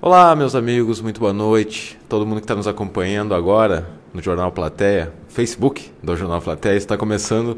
Olá, 0.00 0.36
meus 0.36 0.54
amigos, 0.54 1.00
muito 1.00 1.18
boa 1.18 1.32
noite. 1.32 1.98
Todo 2.08 2.24
mundo 2.24 2.36
que 2.36 2.44
está 2.44 2.54
nos 2.54 2.68
acompanhando 2.68 3.34
agora 3.34 3.84
no 4.14 4.22
Jornal 4.22 4.52
Plateia, 4.52 5.12
Facebook 5.28 5.90
do 6.00 6.16
Jornal 6.16 6.40
Plateia, 6.40 6.76
está 6.76 6.96
começando 6.96 7.56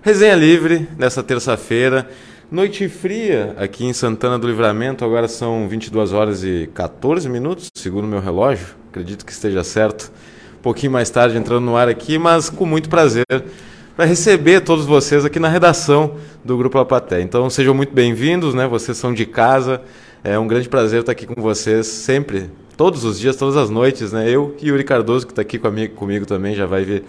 Resenha 0.00 0.36
Livre 0.36 0.88
nessa 0.96 1.24
terça-feira. 1.24 2.08
Noite 2.48 2.88
fria 2.88 3.56
aqui 3.58 3.84
em 3.84 3.92
Santana 3.92 4.38
do 4.38 4.46
Livramento, 4.46 5.04
agora 5.04 5.26
são 5.26 5.68
22 5.68 6.12
horas 6.12 6.44
e 6.44 6.70
14 6.72 7.28
minutos, 7.28 7.68
segundo 7.74 8.06
meu 8.06 8.20
relógio, 8.20 8.76
acredito 8.88 9.26
que 9.26 9.32
esteja 9.32 9.64
certo. 9.64 10.12
Um 10.60 10.62
pouquinho 10.62 10.92
mais 10.92 11.10
tarde 11.10 11.36
entrando 11.36 11.64
no 11.64 11.74
ar 11.74 11.88
aqui, 11.88 12.16
mas 12.16 12.48
com 12.48 12.64
muito 12.64 12.88
prazer 12.88 13.24
para 13.96 14.04
receber 14.04 14.60
todos 14.60 14.86
vocês 14.86 15.24
aqui 15.24 15.40
na 15.40 15.48
redação 15.48 16.14
do 16.44 16.56
Grupo 16.56 16.78
La 16.78 16.84
Plateia. 16.84 17.22
Então 17.22 17.50
sejam 17.50 17.74
muito 17.74 17.92
bem-vindos, 17.92 18.54
né? 18.54 18.68
Vocês 18.68 18.96
são 18.96 19.12
de 19.12 19.26
casa. 19.26 19.82
É 20.24 20.38
um 20.38 20.46
grande 20.46 20.68
prazer 20.68 21.00
estar 21.00 21.10
aqui 21.10 21.26
com 21.26 21.42
vocês 21.42 21.84
sempre, 21.84 22.48
todos 22.76 23.02
os 23.04 23.18
dias, 23.18 23.34
todas 23.34 23.56
as 23.56 23.68
noites, 23.70 24.12
né? 24.12 24.30
Eu 24.30 24.54
e 24.62 24.68
Yuri 24.68 24.84
Cardoso, 24.84 25.26
que 25.26 25.32
está 25.32 25.42
aqui 25.42 25.58
comigo, 25.58 25.96
comigo 25.96 26.24
também, 26.24 26.54
já 26.54 26.64
vai 26.64 26.84
vir 26.84 27.02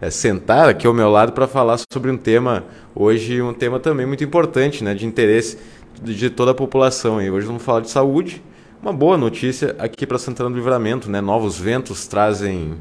é, 0.00 0.08
sentar 0.08 0.68
aqui 0.68 0.86
ao 0.86 0.94
meu 0.94 1.10
lado 1.10 1.32
para 1.32 1.48
falar 1.48 1.80
sobre 1.92 2.12
um 2.12 2.16
tema, 2.16 2.62
hoje 2.94 3.42
um 3.42 3.52
tema 3.52 3.80
também 3.80 4.06
muito 4.06 4.22
importante, 4.22 4.84
né? 4.84 4.94
De 4.94 5.04
interesse 5.04 5.58
de 6.00 6.30
toda 6.30 6.52
a 6.52 6.54
população. 6.54 7.20
E 7.20 7.28
hoje 7.28 7.44
vamos 7.44 7.64
falar 7.64 7.80
de 7.80 7.90
saúde. 7.90 8.40
Uma 8.80 8.92
boa 8.92 9.18
notícia 9.18 9.74
aqui 9.76 10.06
para 10.06 10.16
Santana 10.16 10.48
do 10.48 10.54
Livramento, 10.54 11.10
né? 11.10 11.20
Novos 11.20 11.58
ventos 11.58 12.06
trazem 12.06 12.74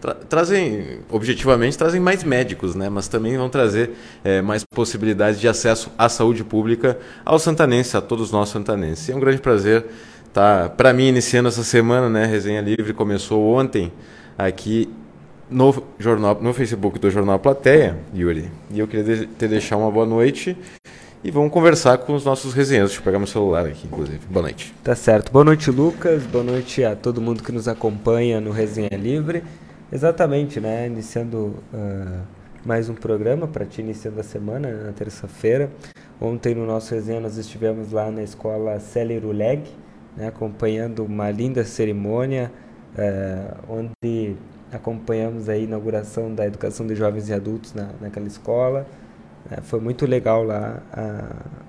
tra 0.00 0.14
trazem, 0.14 1.00
objetivamente, 1.10 1.76
trazem 1.76 2.00
mais 2.00 2.22
médicos, 2.24 2.74
né? 2.74 2.88
mas 2.88 3.08
também 3.08 3.36
vão 3.36 3.48
trazer 3.48 3.90
é, 4.24 4.40
mais 4.40 4.64
possibilidades 4.64 5.40
de 5.40 5.48
acesso 5.48 5.90
à 5.98 6.08
saúde 6.08 6.44
pública 6.44 6.98
aos 7.24 7.42
santanenses, 7.42 7.94
a 7.94 8.00
todos 8.00 8.30
nós 8.30 8.48
santanenses. 8.48 9.08
É 9.08 9.14
um 9.14 9.20
grande 9.20 9.40
prazer 9.40 9.84
estar, 10.26 10.62
tá, 10.64 10.68
para 10.68 10.92
mim, 10.92 11.08
iniciando 11.08 11.48
essa 11.48 11.64
semana, 11.64 12.08
né? 12.08 12.26
Resenha 12.26 12.60
Livre 12.60 12.92
começou 12.92 13.42
ontem 13.54 13.92
aqui 14.36 14.88
no, 15.50 15.82
jornal, 15.98 16.38
no 16.40 16.52
Facebook 16.52 16.98
do 16.98 17.10
Jornal 17.10 17.38
Plateia, 17.38 17.98
Yuri. 18.14 18.50
E 18.70 18.78
eu 18.78 18.86
queria 18.86 19.26
te 19.26 19.48
deixar 19.48 19.76
uma 19.76 19.90
boa 19.90 20.06
noite 20.06 20.56
e 21.24 21.30
vamos 21.30 21.50
conversar 21.50 21.98
com 21.98 22.14
os 22.14 22.24
nossos 22.24 22.54
resenheiros. 22.54 22.90
Deixa 22.90 23.00
eu 23.00 23.04
pegar 23.04 23.18
meu 23.18 23.26
celular 23.26 23.66
aqui, 23.66 23.86
inclusive. 23.86 24.20
Boa 24.30 24.42
noite. 24.42 24.72
Tá 24.84 24.94
certo. 24.94 25.32
Boa 25.32 25.44
noite, 25.44 25.70
Lucas. 25.70 26.22
Boa 26.24 26.44
noite 26.44 26.84
a 26.84 26.94
todo 26.94 27.20
mundo 27.20 27.42
que 27.42 27.50
nos 27.50 27.66
acompanha 27.66 28.40
no 28.40 28.50
Resenha 28.50 28.96
Livre. 28.96 29.42
Exatamente, 29.90 30.60
né? 30.60 30.86
Iniciando 30.86 31.54
uh, 31.72 32.20
mais 32.62 32.90
um 32.90 32.94
programa 32.94 33.48
para 33.48 33.64
ti, 33.64 33.80
iniciando 33.80 34.20
a 34.20 34.22
semana, 34.22 34.70
na 34.70 34.92
terça-feira. 34.92 35.70
Ontem, 36.20 36.54
no 36.54 36.66
nosso 36.66 36.94
resenha, 36.94 37.20
nós 37.20 37.38
estivemos 37.38 37.90
lá 37.90 38.10
na 38.10 38.22
escola 38.22 38.78
Celeruleg, 38.80 39.62
né? 40.14 40.28
acompanhando 40.28 41.02
uma 41.06 41.30
linda 41.30 41.64
cerimônia, 41.64 42.52
uh, 42.98 43.56
onde 43.66 44.36
acompanhamos 44.70 45.48
a 45.48 45.56
inauguração 45.56 46.34
da 46.34 46.46
educação 46.46 46.86
de 46.86 46.94
jovens 46.94 47.30
e 47.30 47.32
adultos 47.32 47.72
na, 47.72 47.88
naquela 47.98 48.26
escola. 48.26 48.86
Uh, 49.50 49.62
foi 49.62 49.80
muito 49.80 50.04
legal 50.04 50.42
lá 50.44 50.82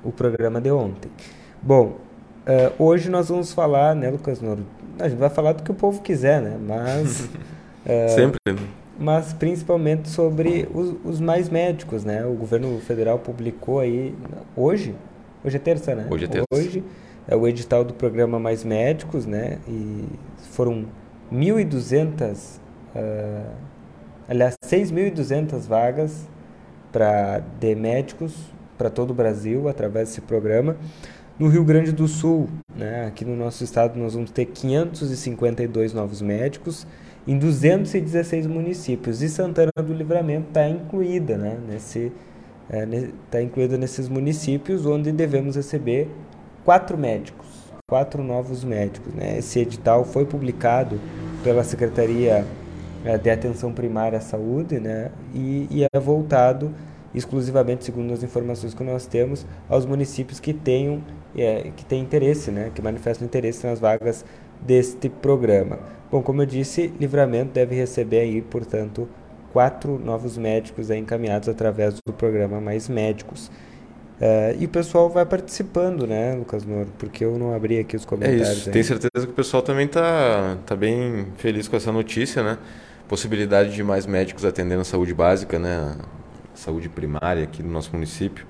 o 0.03 0.11
programa 0.11 0.59
de 0.59 0.69
ontem. 0.69 1.09
Bom, 1.61 1.99
hoje 2.77 3.09
nós 3.09 3.29
vamos 3.29 3.53
falar, 3.53 3.95
né, 3.95 4.09
Lucas 4.09 4.41
Noro? 4.41 4.65
A 4.99 5.07
gente 5.07 5.19
vai 5.19 5.29
falar 5.29 5.53
do 5.53 5.63
que 5.63 5.71
o 5.71 5.75
povo 5.75 6.01
quiser, 6.01 6.41
né? 6.41 6.57
Mas. 6.61 7.29
É, 7.85 8.08
Sempre. 8.09 8.39
Mas 8.99 9.31
principalmente 9.31 10.09
sobre 10.09 10.67
os, 10.73 10.95
os, 11.05 11.22
mais 11.22 11.49
médicos, 11.49 12.03
né? 12.03 12.25
O 12.25 12.33
governo 12.33 12.80
federal 12.81 13.17
publicou 13.17 13.80
aí 13.80 14.13
hoje, 14.55 14.94
hoje 15.44 15.55
é 15.55 15.59
terça, 15.59 15.95
né? 15.95 16.05
Hoje 16.09 16.25
é 16.25 16.27
terça. 16.27 16.45
Hoje 16.52 16.83
é 17.25 17.36
o 17.36 17.47
edital 17.47 17.86
do 17.86 17.94
programa 17.94 18.38
Mais 18.39 18.63
Médicos, 18.66 19.25
né? 19.25 19.59
E 19.67 20.03
foram 20.52 20.86
1.200, 21.31 22.58
uh, 22.94 23.52
aliás, 24.27 24.55
6.200 24.65 25.59
vagas 25.61 26.27
para 26.92 27.42
de 27.59 27.76
médicos 27.76 28.36
para 28.77 28.89
todo 28.89 29.11
o 29.11 29.14
Brasil 29.14 29.70
através 29.70 30.09
desse 30.09 30.21
programa. 30.21 30.76
No 31.37 31.48
Rio 31.48 31.64
Grande 31.64 31.93
do 31.93 32.05
Sul, 32.05 32.49
né, 32.76 33.05
aqui 33.05 33.23
no 33.23 33.33
nosso 33.33 33.64
estado, 33.64 33.98
nós 33.98 34.14
vamos 34.14 34.30
ter 34.30 34.45
552 34.45 35.93
novos 35.93 36.21
médicos 36.21 36.86
em 37.29 37.37
216 37.37 38.47
municípios. 38.47 39.21
E 39.21 39.29
Santana 39.29 39.71
do 39.77 39.93
Livramento 39.93 40.47
está 40.47 40.67
incluída 40.67 41.37
né, 41.37 41.59
nesse, 41.69 42.11
é, 42.67 42.87
tá 43.29 43.39
incluída 43.39 43.77
nesses 43.77 44.09
municípios 44.09 44.87
onde 44.87 45.11
devemos 45.11 45.55
receber 45.55 46.09
quatro 46.65 46.97
médicos, 46.97 47.45
quatro 47.87 48.23
novos 48.23 48.63
médicos. 48.63 49.13
Né? 49.13 49.37
Esse 49.37 49.59
edital 49.59 50.03
foi 50.03 50.25
publicado 50.25 50.99
pela 51.43 51.63
Secretaria 51.63 52.43
é, 53.05 53.15
de 53.15 53.29
Atenção 53.29 53.71
Primária 53.71 54.17
à 54.17 54.21
Saúde 54.21 54.79
né? 54.79 55.11
e, 55.31 55.67
e 55.69 55.87
é 55.93 55.99
voltado 55.99 56.73
exclusivamente, 57.13 57.85
segundo 57.85 58.11
as 58.11 58.23
informações 58.23 58.73
que 58.73 58.83
nós 58.83 59.05
temos, 59.05 59.45
aos 59.69 59.85
municípios 59.85 60.39
que 60.39 60.51
tenham 60.51 61.03
é, 61.37 61.71
que 61.75 61.85
têm 61.85 62.01
interesse, 62.01 62.49
né, 62.49 62.71
que 62.73 62.81
manifestam 62.81 63.25
interesse 63.25 63.65
nas 63.67 63.79
vagas 63.79 64.25
deste 64.61 65.09
programa. 65.09 65.77
Bom, 66.11 66.21
como 66.21 66.42
eu 66.42 66.45
disse, 66.45 66.92
Livramento 66.99 67.52
deve 67.53 67.75
receber 67.75 68.20
aí, 68.20 68.42
portanto, 68.42 69.08
quatro 69.53 69.99
novos 69.99 70.37
médicos 70.37 70.89
aí 70.89 70.99
encaminhados 70.99 71.47
através 71.47 71.95
do 72.05 72.14
programa 72.14 72.59
Mais 72.59 72.89
Médicos. 72.89 73.47
Uh, 74.20 74.58
e 74.59 74.65
o 74.65 74.70
pessoal 74.70 75.09
vai 75.09 75.25
participando, 75.25 76.05
né, 76.05 76.36
Lucas 76.36 76.65
Moro? 76.65 76.89
Porque 76.97 77.23
eu 77.23 77.37
não 77.37 77.53
abri 77.53 77.80
aqui 77.80 77.95
os 77.95 78.03
comentários. 78.05 78.47
É 78.47 78.53
isso. 78.53 78.71
Tenho 78.71 78.83
certeza 78.83 79.25
que 79.25 79.31
o 79.31 79.36
pessoal 79.36 79.64
também 79.64 79.86
está 79.86 80.58
tá 80.65 80.75
bem 80.75 81.27
feliz 81.37 81.67
com 81.67 81.77
essa 81.77 81.92
notícia, 81.92 82.43
né? 82.43 82.58
Possibilidade 83.08 83.73
de 83.73 83.83
mais 83.83 84.05
médicos 84.05 84.43
atendendo 84.43 84.81
a 84.81 84.86
saúde 84.86 85.14
básica, 85.14 85.58
né? 85.58 85.95
saúde 86.59 86.89
primária 86.89 87.43
aqui 87.43 87.64
no 87.64 87.71
nosso 87.71 87.91
município 87.93 88.45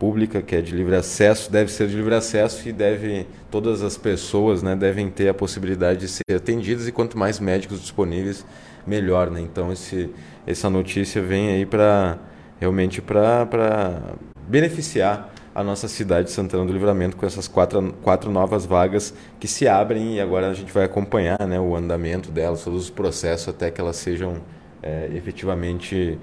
pública, 0.00 0.40
que 0.40 0.56
é 0.56 0.62
de 0.62 0.74
livre 0.74 0.96
acesso, 0.96 1.52
deve 1.52 1.70
ser 1.70 1.86
de 1.86 1.94
livre 1.94 2.14
acesso 2.14 2.66
e 2.66 2.72
deve 2.72 3.26
todas 3.50 3.82
as 3.82 3.98
pessoas, 3.98 4.62
né, 4.62 4.74
devem 4.74 5.10
ter 5.10 5.28
a 5.28 5.34
possibilidade 5.34 6.00
de 6.00 6.08
ser 6.08 6.34
atendidas 6.34 6.88
e 6.88 6.92
quanto 6.92 7.18
mais 7.18 7.38
médicos 7.38 7.78
disponíveis, 7.82 8.46
melhor, 8.86 9.30
né? 9.30 9.42
Então 9.42 9.70
esse 9.70 10.10
essa 10.46 10.70
notícia 10.70 11.20
vem 11.20 11.50
aí 11.50 11.66
para 11.66 12.18
realmente 12.58 13.02
para 13.02 14.00
beneficiar 14.48 15.30
a 15.54 15.62
nossa 15.62 15.86
cidade 15.86 16.28
de 16.28 16.32
Santana 16.32 16.64
do 16.64 16.72
Livramento 16.72 17.14
com 17.16 17.26
essas 17.26 17.46
quatro, 17.46 17.92
quatro 18.02 18.30
novas 18.30 18.64
vagas 18.64 19.12
que 19.38 19.46
se 19.46 19.68
abrem 19.68 20.16
e 20.16 20.20
agora 20.20 20.48
a 20.48 20.54
gente 20.54 20.72
vai 20.72 20.84
acompanhar 20.84 21.46
né, 21.46 21.60
o 21.60 21.76
andamento 21.76 22.30
delas, 22.30 22.64
todos 22.64 22.84
os 22.84 22.90
processos 22.90 23.48
até 23.48 23.70
que 23.70 23.80
elas 23.80 23.96
sejam 23.96 24.38
é, 24.82 25.10
efetivamente 25.14 26.18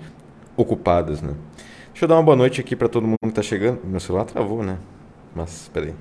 ocupadas. 0.55 1.21
Né? 1.21 1.33
Deixa 1.97 2.05
eu 2.05 2.09
dar 2.09 2.17
uma 2.17 2.23
boa 2.23 2.37
noite 2.37 2.61
aqui 2.61 2.75
para 2.75 2.87
todo 2.87 3.07
mundo 3.07 3.17
que 3.23 3.29
está 3.29 3.41
chegando. 3.41 3.79
Meu 3.83 3.99
celular 3.99 4.23
travou, 4.23 4.61
né? 4.61 4.77
Mas, 5.35 5.67
peraí. 5.73 5.95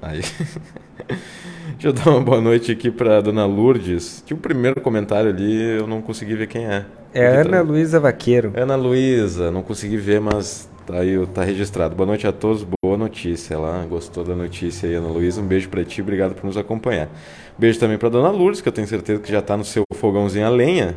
Aí. 0.00 0.22
Deixa 1.76 1.88
eu 1.88 1.92
dar 1.92 2.08
uma 2.08 2.22
boa 2.22 2.40
noite 2.40 2.72
aqui 2.72 2.90
para 2.90 3.20
dona 3.20 3.44
Lourdes. 3.44 4.24
Tinha 4.24 4.34
o 4.34 4.38
um 4.38 4.40
primeiro 4.40 4.80
comentário 4.80 5.28
ali, 5.28 5.76
eu 5.76 5.86
não 5.86 6.00
consegui 6.00 6.34
ver 6.34 6.46
quem 6.46 6.64
é. 6.64 6.86
É 7.12 7.26
Ana 7.26 7.60
Luísa 7.60 8.00
Vaqueiro. 8.00 8.54
Ana 8.56 8.74
Luísa, 8.74 9.50
não 9.50 9.62
consegui 9.62 9.98
ver, 9.98 10.18
mas 10.18 10.66
tá 10.86 11.00
aí, 11.00 11.14
tá 11.26 11.44
registrado. 11.44 11.94
Boa 11.94 12.06
noite 12.06 12.26
a 12.26 12.32
todos, 12.32 12.66
boa 12.82 12.96
notícia. 12.96 13.52
Ela 13.52 13.84
gostou 13.84 14.24
da 14.24 14.34
notícia 14.34 14.88
aí, 14.88 14.94
Ana 14.94 15.08
Luísa. 15.08 15.42
Um 15.42 15.46
beijo 15.46 15.68
para 15.68 15.84
ti, 15.84 16.00
obrigado 16.00 16.34
por 16.34 16.46
nos 16.46 16.56
acompanhar. 16.56 17.10
Beijo 17.58 17.78
também 17.78 17.98
para 17.98 18.08
dona 18.08 18.30
Lourdes, 18.30 18.62
que 18.62 18.68
eu 18.70 18.72
tenho 18.72 18.88
certeza 18.88 19.20
que 19.20 19.30
já 19.30 19.40
está 19.40 19.58
no 19.58 19.64
seu 19.66 19.82
fogãozinho 19.92 20.46
a 20.46 20.48
lenha. 20.48 20.96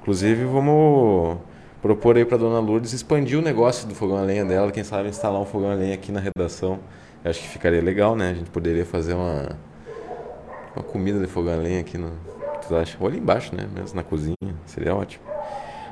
Inclusive, 0.00 0.44
vamos 0.44 1.38
propor 1.82 2.16
aí 2.16 2.24
para 2.24 2.38
dona 2.38 2.60
Lourdes 2.60 2.92
expandir 2.92 3.36
o 3.36 3.42
negócio 3.42 3.88
do 3.88 3.94
fogão 3.94 4.16
a 4.16 4.22
lenha 4.22 4.44
dela, 4.44 4.70
quem 4.70 4.84
sabe 4.84 5.08
instalar 5.08 5.40
um 5.40 5.44
fogão 5.44 5.72
a 5.72 5.74
lenha 5.74 5.94
aqui 5.94 6.12
na 6.12 6.20
redação. 6.20 6.78
Eu 7.24 7.30
acho 7.30 7.40
que 7.40 7.48
ficaria 7.48 7.82
legal, 7.82 8.14
né? 8.14 8.30
A 8.30 8.34
gente 8.34 8.50
poderia 8.50 8.86
fazer 8.86 9.14
uma, 9.14 9.58
uma 10.74 10.82
comida 10.84 11.18
de 11.18 11.26
fogão 11.26 11.52
a 11.52 11.56
lenha 11.56 11.80
aqui 11.80 11.98
no. 11.98 12.12
Tu 12.66 12.76
acha? 12.76 12.96
Ou 13.00 13.08
ali 13.08 13.18
embaixo, 13.18 13.54
né? 13.54 13.66
Mesmo 13.74 13.96
na 13.96 14.04
cozinha. 14.04 14.36
Seria 14.64 14.94
ótimo. 14.94 15.24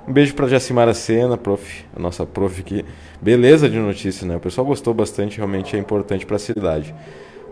Um 0.06 0.12
beijo 0.12 0.34
para 0.34 0.46
Jacimara 0.46 0.94
Sena, 0.94 1.36
prof, 1.36 1.84
a 1.94 2.00
nossa 2.00 2.24
prof 2.24 2.60
aqui. 2.60 2.84
Beleza 3.20 3.68
de 3.68 3.78
notícia, 3.78 4.26
né? 4.26 4.36
O 4.36 4.40
pessoal 4.40 4.66
gostou 4.66 4.94
bastante, 4.94 5.36
realmente 5.36 5.76
é 5.76 5.78
importante 5.78 6.24
para 6.24 6.36
a 6.36 6.38
cidade. 6.38 6.94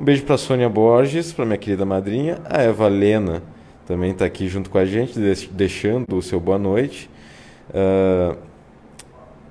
Um 0.00 0.04
beijo 0.04 0.22
para 0.22 0.36
Sônia 0.38 0.68
Borges, 0.68 1.32
para 1.32 1.44
minha 1.44 1.58
querida 1.58 1.84
madrinha. 1.84 2.38
A 2.44 2.62
Eva 2.62 2.86
Lena 2.86 3.42
também 3.86 4.12
está 4.12 4.24
aqui 4.24 4.48
junto 4.48 4.70
com 4.70 4.78
a 4.78 4.84
gente, 4.84 5.18
deixando 5.50 6.16
o 6.16 6.22
seu 6.22 6.38
boa 6.38 6.58
noite. 6.58 7.10
Uh, 7.70 8.36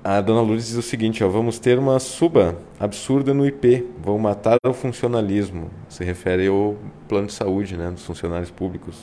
a 0.02 0.20
dona 0.20 0.40
Lourdes 0.40 0.68
diz 0.68 0.76
o 0.76 0.82
seguinte: 0.82 1.22
ó, 1.22 1.28
vamos 1.28 1.58
ter 1.58 1.78
uma 1.78 1.98
suba 1.98 2.56
absurda 2.78 3.34
no 3.34 3.46
IP, 3.46 3.86
vão 4.02 4.18
matar 4.18 4.58
o 4.66 4.72
funcionalismo. 4.72 5.70
Se 5.88 6.04
refere 6.04 6.46
ao 6.46 6.76
plano 7.08 7.26
de 7.26 7.32
saúde 7.32 7.76
né, 7.76 7.90
dos 7.90 8.04
funcionários 8.04 8.50
públicos. 8.50 8.96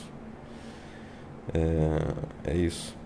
É, 1.54 2.52
é 2.52 2.56
isso. 2.56 2.96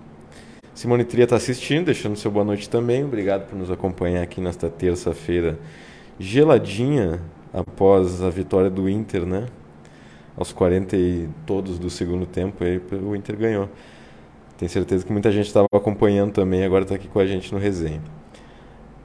Simone 0.75 1.05
Tria 1.05 1.25
está 1.25 1.37
assistindo, 1.37 1.87
deixando 1.87 2.17
seu 2.17 2.31
boa 2.31 2.45
noite 2.45 2.71
também. 2.71 3.05
Obrigado 3.05 3.49
por 3.49 3.59
nos 3.59 3.71
acompanhar 3.71 4.23
aqui 4.23 4.41
nesta 4.41 4.71
terça-feira 4.71 5.59
geladinha 6.19 7.21
após 7.53 8.23
a 8.23 8.31
vitória 8.31 8.71
do 8.71 8.89
Inter, 8.89 9.27
né? 9.27 9.47
aos 10.41 10.53
40 10.53 10.97
e 10.97 11.29
todos 11.47 11.79
do 11.79 11.91
segundo 11.91 12.25
tempo, 12.25 12.65
aí 12.65 12.81
o 13.03 13.15
Inter 13.15 13.37
ganhou. 13.37 13.69
Tenho 14.61 14.69
certeza 14.69 15.07
que 15.07 15.11
muita 15.11 15.33
gente 15.33 15.47
estava 15.47 15.67
acompanhando 15.73 16.33
também, 16.33 16.63
agora 16.65 16.83
está 16.83 16.95
aqui 16.95 17.09
com 17.09 17.19
a 17.19 17.25
gente 17.25 17.51
no 17.51 17.59
resenha. 17.59 18.03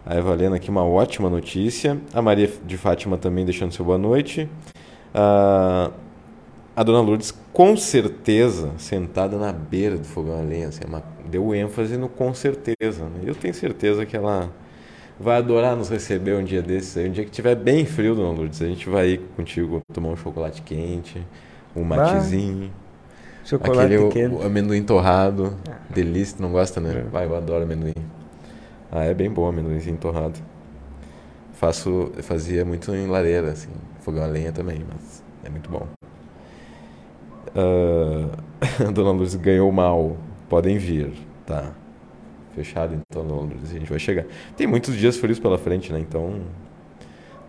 A 0.06 0.18
Evalena 0.18 0.58
aqui, 0.58 0.70
uma 0.70 0.84
ótima 0.84 1.30
notícia. 1.30 1.98
A 2.14 2.22
Maria 2.22 2.52
de 2.66 2.76
Fátima 2.76 3.18
também 3.18 3.46
deixando 3.46 3.72
seu 3.72 3.86
boa 3.86 3.98
noite. 3.98 4.50
Uh, 5.14 5.94
a 6.76 6.84
dona 6.84 7.00
Lourdes, 7.00 7.32
com 7.54 7.78
certeza, 7.78 8.74
sentada 8.78 9.38
na 9.38 9.54
beira 9.54 9.98
do 9.98 10.04
fogão 10.04 10.38
a 10.38 10.42
lenha, 10.42 10.68
assim, 10.68 10.84
uma, 10.86 11.02
deu 11.26 11.56
ênfase 11.56 11.96
no 11.96 12.10
com 12.10 12.34
certeza. 12.34 13.06
Né? 13.06 13.22
Eu 13.24 13.34
tenho 13.34 13.54
certeza 13.54 14.06
que 14.06 14.18
ela 14.18 14.52
vai 15.18 15.38
adorar 15.38 15.74
nos 15.74 15.88
receber 15.88 16.36
um 16.36 16.44
dia 16.44 16.62
desses 16.62 16.98
aí. 16.98 17.08
Um 17.08 17.14
dia 17.14 17.24
que 17.24 17.32
tiver 17.32 17.56
bem 17.56 17.86
frio, 17.86 18.14
dona 18.14 18.38
Lourdes, 18.38 18.62
a 18.62 18.68
gente 18.68 18.90
vai 18.90 19.12
ir 19.12 19.22
contigo 19.38 19.82
tomar 19.94 20.10
um 20.10 20.18
chocolate 20.18 20.62
quente, 20.64 21.26
um 21.74 21.86
matezinho. 21.86 22.74
Chocolate 23.46 23.94
aquele 23.94 24.10
quente. 24.10 24.34
O, 24.34 24.40
o 24.40 24.44
amendoim 24.44 24.84
torrado. 24.84 25.56
Ah. 25.70 25.78
Delícia, 25.90 26.38
não 26.40 26.52
gosta, 26.52 26.82
né? 26.82 27.00
É. 27.00 27.02
Vai, 27.04 27.26
eu 27.26 27.36
adoro 27.36 27.64
amendoim. 27.64 27.94
Ah, 28.92 29.04
é 29.04 29.14
bem 29.14 29.30
bom 29.30 29.48
amendoimzinho 29.48 29.98
torrado. 29.98 30.40
Faço, 31.54 32.12
fazia 32.24 32.66
muito 32.66 32.94
em 32.94 33.08
lareira, 33.08 33.52
assim, 33.52 33.70
fogão 34.02 34.24
a 34.24 34.28
lenha 34.28 34.52
também, 34.52 34.82
mas 34.88 35.24
é 35.44 35.50
muito 35.50 35.70
bom. 35.70 35.88
Uh, 37.56 38.30
a 38.86 38.90
Dona 38.92 39.12
Luz 39.12 39.36
ganhou 39.36 39.72
mal, 39.72 40.18
podem 40.50 40.78
vir, 40.78 41.14
tá? 41.46 41.72
Fechado 42.54 42.96
então, 42.96 43.26
Dona 43.26 43.54
Luz, 43.54 43.72
a 43.72 43.80
gente 43.80 43.90
vai 43.90 44.00
chegar. 44.00 44.26
Tem 44.58 44.68
muitos 44.68 44.96
dias 44.96 45.18
frios 45.18 45.40
pela 45.40 45.58
frente, 45.58 45.94
né? 45.94 46.00
Então 46.00 46.42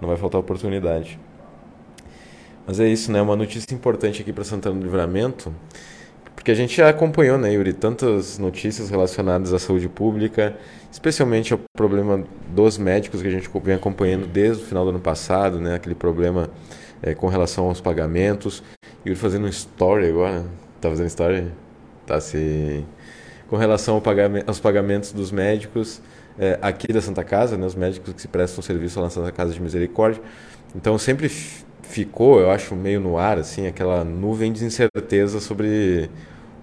não 0.00 0.08
vai 0.08 0.16
faltar 0.16 0.40
oportunidade. 0.40 1.19
Mas 2.66 2.80
é 2.80 2.88
isso, 2.88 3.12
né? 3.12 3.22
Uma 3.22 3.36
notícia 3.36 3.72
importante 3.74 4.22
aqui 4.22 4.32
para 4.32 4.44
Santana 4.44 4.78
do 4.78 4.84
Livramento 4.84 5.52
porque 6.46 6.52
a 6.52 6.54
gente 6.54 6.76
já 6.76 6.88
acompanhou, 6.88 7.36
né, 7.36 7.52
Yuri, 7.52 7.72
tantas 7.72 8.38
notícias 8.38 8.88
relacionadas 8.88 9.52
à 9.52 9.58
saúde 9.58 9.88
pública, 9.88 10.56
especialmente 10.92 11.52
ao 11.52 11.58
problema 11.76 12.22
dos 12.54 12.78
médicos 12.78 13.20
que 13.20 13.26
a 13.26 13.30
gente 13.32 13.50
vem 13.64 13.74
acompanhando 13.74 14.28
desde 14.28 14.62
o 14.62 14.66
final 14.66 14.84
do 14.84 14.90
ano 14.90 15.00
passado, 15.00 15.58
né, 15.58 15.74
aquele 15.74 15.96
problema 15.96 16.48
é, 17.02 17.14
com 17.14 17.26
relação 17.26 17.64
aos 17.64 17.80
pagamentos. 17.80 18.62
Yuri 19.04 19.18
fazendo 19.18 19.46
um 19.46 19.48
story 19.48 20.06
agora, 20.06 20.44
tá 20.80 20.88
fazendo 20.88 21.08
story? 21.08 21.50
Tá 22.06 22.20
se... 22.20 22.84
Com 23.48 23.56
relação 23.56 23.96
ao 23.96 24.00
pagamento, 24.00 24.48
aos 24.48 24.60
pagamentos 24.60 25.10
dos 25.10 25.32
médicos 25.32 26.00
é, 26.38 26.60
aqui 26.62 26.92
da 26.92 27.00
Santa 27.00 27.24
Casa, 27.24 27.56
né, 27.56 27.66
os 27.66 27.74
médicos 27.74 28.12
que 28.12 28.20
se 28.20 28.28
prestam 28.28 28.62
serviço 28.62 29.00
lá 29.00 29.06
na 29.06 29.10
Santa 29.10 29.32
Casa 29.32 29.52
de 29.52 29.60
Misericórdia. 29.60 30.22
Então 30.76 30.96
sempre 30.96 31.28
ficou, 31.88 32.40
eu 32.40 32.50
acho, 32.50 32.74
meio 32.74 33.00
no 33.00 33.16
ar, 33.16 33.38
assim, 33.38 33.66
aquela 33.66 34.04
nuvem 34.04 34.52
de 34.52 34.64
incerteza 34.64 35.40
sobre 35.40 36.10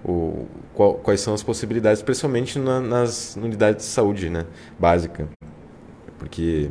o, 0.04 0.46
qual, 0.74 0.94
quais 0.94 1.20
são 1.20 1.34
as 1.34 1.42
possibilidades, 1.42 2.00
especialmente 2.00 2.58
na, 2.58 2.80
nas 2.80 3.36
unidades 3.36 3.86
de 3.86 3.92
saúde 3.92 4.28
né, 4.28 4.44
básica. 4.78 5.28
Porque 6.18 6.70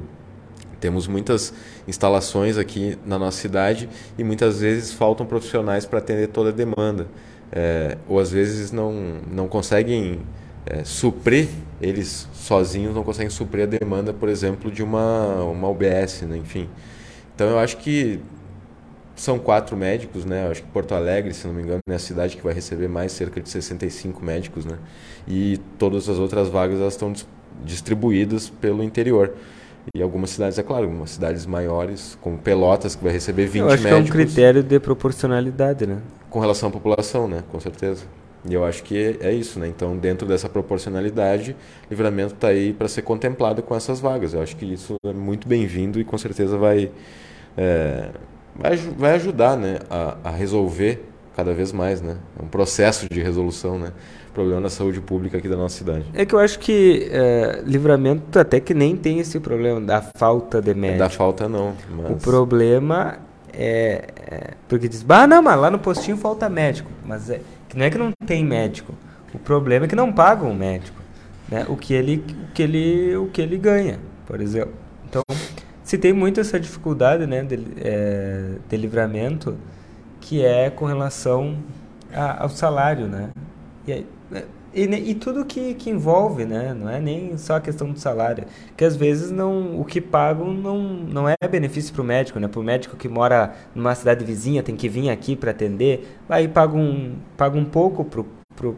temos 0.80 1.08
muitas 1.08 1.54
instalações 1.88 2.58
aqui 2.58 2.98
na 3.06 3.18
nossa 3.18 3.40
cidade 3.40 3.90
e 4.18 4.24
muitas 4.24 4.60
vezes 4.60 4.92
faltam 4.92 5.26
profissionais 5.26 5.86
para 5.86 6.00
atender 6.00 6.28
toda 6.28 6.50
a 6.50 6.52
demanda. 6.52 7.08
É, 7.52 7.98
ou 8.08 8.20
às 8.20 8.32
vezes 8.32 8.72
não, 8.72 8.92
não 9.32 9.48
conseguem 9.48 10.22
é, 10.66 10.84
suprir, 10.84 11.48
eles 11.82 12.28
sozinhos 12.34 12.96
não 12.96 13.04
conseguem 13.04 13.30
suprir 13.30 13.64
a 13.64 13.68
demanda, 13.68 14.12
por 14.12 14.28
exemplo, 14.28 14.72
de 14.72 14.82
uma, 14.82 15.44
uma 15.44 15.70
UBS, 15.70 16.24
né? 16.24 16.38
enfim. 16.38 16.68
Então 17.36 17.48
eu 17.48 17.60
acho 17.60 17.78
que 17.78 18.20
são 19.16 19.38
quatro 19.38 19.78
médicos, 19.78 20.26
né? 20.26 20.48
Acho 20.48 20.64
que 20.64 20.70
Porto 20.70 20.94
Alegre, 20.94 21.34
se 21.34 21.46
não 21.46 21.54
me 21.54 21.62
engano, 21.62 21.80
é 21.88 21.96
a 21.96 22.00
cidade 22.00 22.36
que 22.36 22.44
vai 22.44 22.54
receber 22.54 22.88
mais 22.88 23.12
cerca 23.12 23.40
de 23.40 23.50
65 23.50 24.24
médicos, 24.24 24.66
né? 24.66 24.78
E 25.28 25.60
todas 25.78 26.10
as 26.10 26.18
outras 26.18 26.50
vagas 26.50 26.80
elas 26.80 26.94
estão 26.94 27.14
distribuídas 27.64 28.50
pelo 28.50 28.84
interior. 28.84 29.34
E 29.94 30.02
algumas 30.02 30.30
cidades, 30.30 30.58
é 30.58 30.64
claro, 30.64 30.86
algumas 30.86 31.12
cidades 31.12 31.46
maiores, 31.46 32.18
como 32.22 32.38
Pelotas, 32.38 32.96
que 32.96 33.04
vai 33.04 33.12
receber 33.12 33.46
20 33.46 33.60
eu 33.62 33.68
acho 33.68 33.84
médicos. 33.84 34.12
Que 34.12 34.18
é 34.18 34.22
um 34.22 34.26
critério 34.26 34.64
de 34.64 34.80
proporcionalidade, 34.80 35.86
né? 35.86 35.98
Com 36.30 36.40
relação 36.40 36.70
à 36.70 36.72
população, 36.72 37.28
né? 37.28 37.44
Com 37.52 37.60
certeza. 37.60 38.06
E 38.50 38.54
eu 38.54 38.66
acho 38.66 38.84
que 38.84 39.18
é 39.22 39.32
isso, 39.32 39.60
né? 39.60 39.68
Então, 39.68 39.96
dentro 39.98 40.28
dessa 40.28 40.50
proporcionalidade, 40.50 41.56
livramento 41.90 42.34
está 42.34 42.48
aí 42.48 42.74
para 42.74 42.88
ser 42.88 43.02
contemplado 43.02 43.62
com 43.62 43.76
essas 43.76 44.00
vagas. 44.00 44.34
Eu 44.34 44.42
acho 44.42 44.56
que 44.56 44.66
isso 44.66 44.96
é 45.06 45.14
muito 45.14 45.48
bem-vindo 45.48 46.00
e 46.00 46.04
com 46.04 46.18
certeza 46.18 46.58
vai 46.58 46.92
é, 47.58 48.10
vai, 48.56 48.76
vai 48.76 49.16
ajudar 49.16 49.58
né, 49.58 49.80
a, 49.90 50.18
a 50.24 50.30
resolver 50.30 51.10
cada 51.36 51.54
vez 51.54 51.72
mais, 51.72 52.02
né? 52.02 52.18
É 52.40 52.44
um 52.44 52.48
processo 52.48 53.08
de 53.10 53.22
resolução, 53.22 53.80
né? 53.80 53.92
Problema 54.34 54.62
da 54.62 54.70
saúde 54.70 55.00
pública 55.00 55.38
aqui 55.38 55.48
da 55.48 55.56
nossa 55.56 55.78
cidade. 55.78 56.06
É 56.14 56.26
que 56.26 56.34
eu 56.34 56.40
acho 56.40 56.60
que 56.60 57.08
é, 57.12 57.62
livramento 57.66 58.40
até 58.40 58.60
que 58.60 58.74
nem 58.74 58.96
tem 58.96 59.20
esse 59.20 59.40
problema 59.40 59.80
da 59.80 60.02
falta 60.02 60.62
de 60.62 60.74
médico. 60.74 61.00
Da 61.00 61.10
falta 61.10 61.48
não. 61.48 61.74
Mas... 61.90 62.12
O 62.12 62.16
problema 62.16 63.20
é, 63.52 64.06
é, 64.26 64.54
porque 64.68 64.88
diz, 64.88 65.06
ah 65.08 65.28
não, 65.28 65.42
mas 65.42 65.60
lá 65.60 65.70
no 65.70 65.78
postinho 65.78 66.18
falta 66.18 66.50
médico, 66.50 66.90
mas 67.06 67.30
é, 67.30 67.42
que 67.70 67.78
não 67.78 67.86
é 67.86 67.90
que 67.90 67.98
não 67.98 68.12
tem 68.26 68.44
médico. 68.44 68.94
O 69.34 69.40
problema 69.40 69.86
é 69.86 69.88
que 69.88 69.96
não 69.96 70.12
pagam 70.12 70.52
o 70.52 70.56
médico, 70.56 71.00
né? 71.50 71.66
O 71.68 71.76
que 71.76 71.94
ele, 71.94 72.24
o 72.50 72.54
que 72.54 72.64
ele, 72.64 73.16
o 73.18 73.28
que 73.28 73.42
ele 73.42 73.58
ganha, 73.58 74.00
por 74.26 74.42
exemplo. 74.42 74.74
Então 75.08 75.22
se 75.94 75.98
tem 76.00 76.12
muito 76.12 76.40
essa 76.40 76.60
dificuldade 76.60 77.28
né, 77.28 77.44
de, 77.44 77.60
é, 77.78 78.56
de 78.68 78.78
livramento, 78.78 79.56
que 80.20 80.44
é 80.44 80.72
com 80.72 80.86
relação 80.86 81.56
a, 82.12 82.42
ao 82.42 82.50
salário, 82.50 83.08
né? 83.08 83.30
E, 83.88 83.92
é, 83.92 84.04
e, 84.74 84.86
e, 85.12 85.14
tudo 85.14 85.46
que, 85.46 85.76
que 85.76 85.92
envolve, 85.92 86.46
né? 86.46 86.74
Não 86.74 86.90
é 86.90 87.00
nem 87.00 87.38
só 87.38 87.58
a 87.58 87.62
questão 87.62 87.92
do 87.92 88.00
salário. 88.00 88.46
Que 88.76 88.84
às 88.84 88.96
vezes 88.96 89.30
não, 89.30 89.80
o 89.80 89.86
que 89.86 90.02
pagam 90.02 90.52
não, 90.52 90.80
não 90.82 91.30
é 91.30 91.36
benefício 91.48 91.94
para 91.94 92.02
o 92.02 92.06
médico, 92.06 92.40
né? 92.40 92.48
Para 92.48 92.60
o 92.60 92.64
médico 92.64 92.98
que 92.98 93.08
mora 93.08 93.54
numa 93.76 93.94
cidade 93.94 94.26
vizinha, 94.26 94.64
tem 94.64 94.76
que 94.76 94.90
vir 94.90 95.12
aqui 95.12 95.36
para 95.36 95.52
atender, 95.52 96.18
aí 96.28 96.48
paga 96.48 96.76
um, 96.76 97.18
paga 97.38 97.56
um 97.56 97.66
pouco 97.66 98.04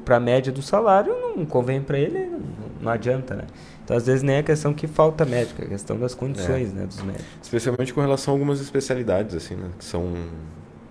para 0.04 0.18
a 0.18 0.20
média 0.20 0.52
do 0.52 0.62
salário, 0.62 1.16
não 1.34 1.46
convém 1.46 1.82
para 1.82 1.98
ele, 1.98 2.26
não, 2.26 2.65
não 2.80 2.92
adianta, 2.92 3.36
né? 3.36 3.44
Então, 3.83 3.95
às 3.95 4.06
vezes, 4.06 4.24
nem 4.24 4.38
é 4.38 4.44
questão 4.44 4.74
que 4.74 4.88
falta 4.88 5.25
médico, 5.25 5.62
é 5.62 5.66
questão 5.66 5.98
das 6.00 6.16
condições 6.16 6.72
é. 6.72 6.74
né, 6.74 6.86
dos 6.86 7.01
médicos. 7.01 7.25
Especialmente 7.42 7.94
com 7.94 8.01
relação 8.01 8.33
a 8.33 8.36
algumas 8.36 8.60
especialidades, 8.60 9.36
assim, 9.36 9.56
né, 9.56 9.69
que 9.77 9.86
são 9.86 10.13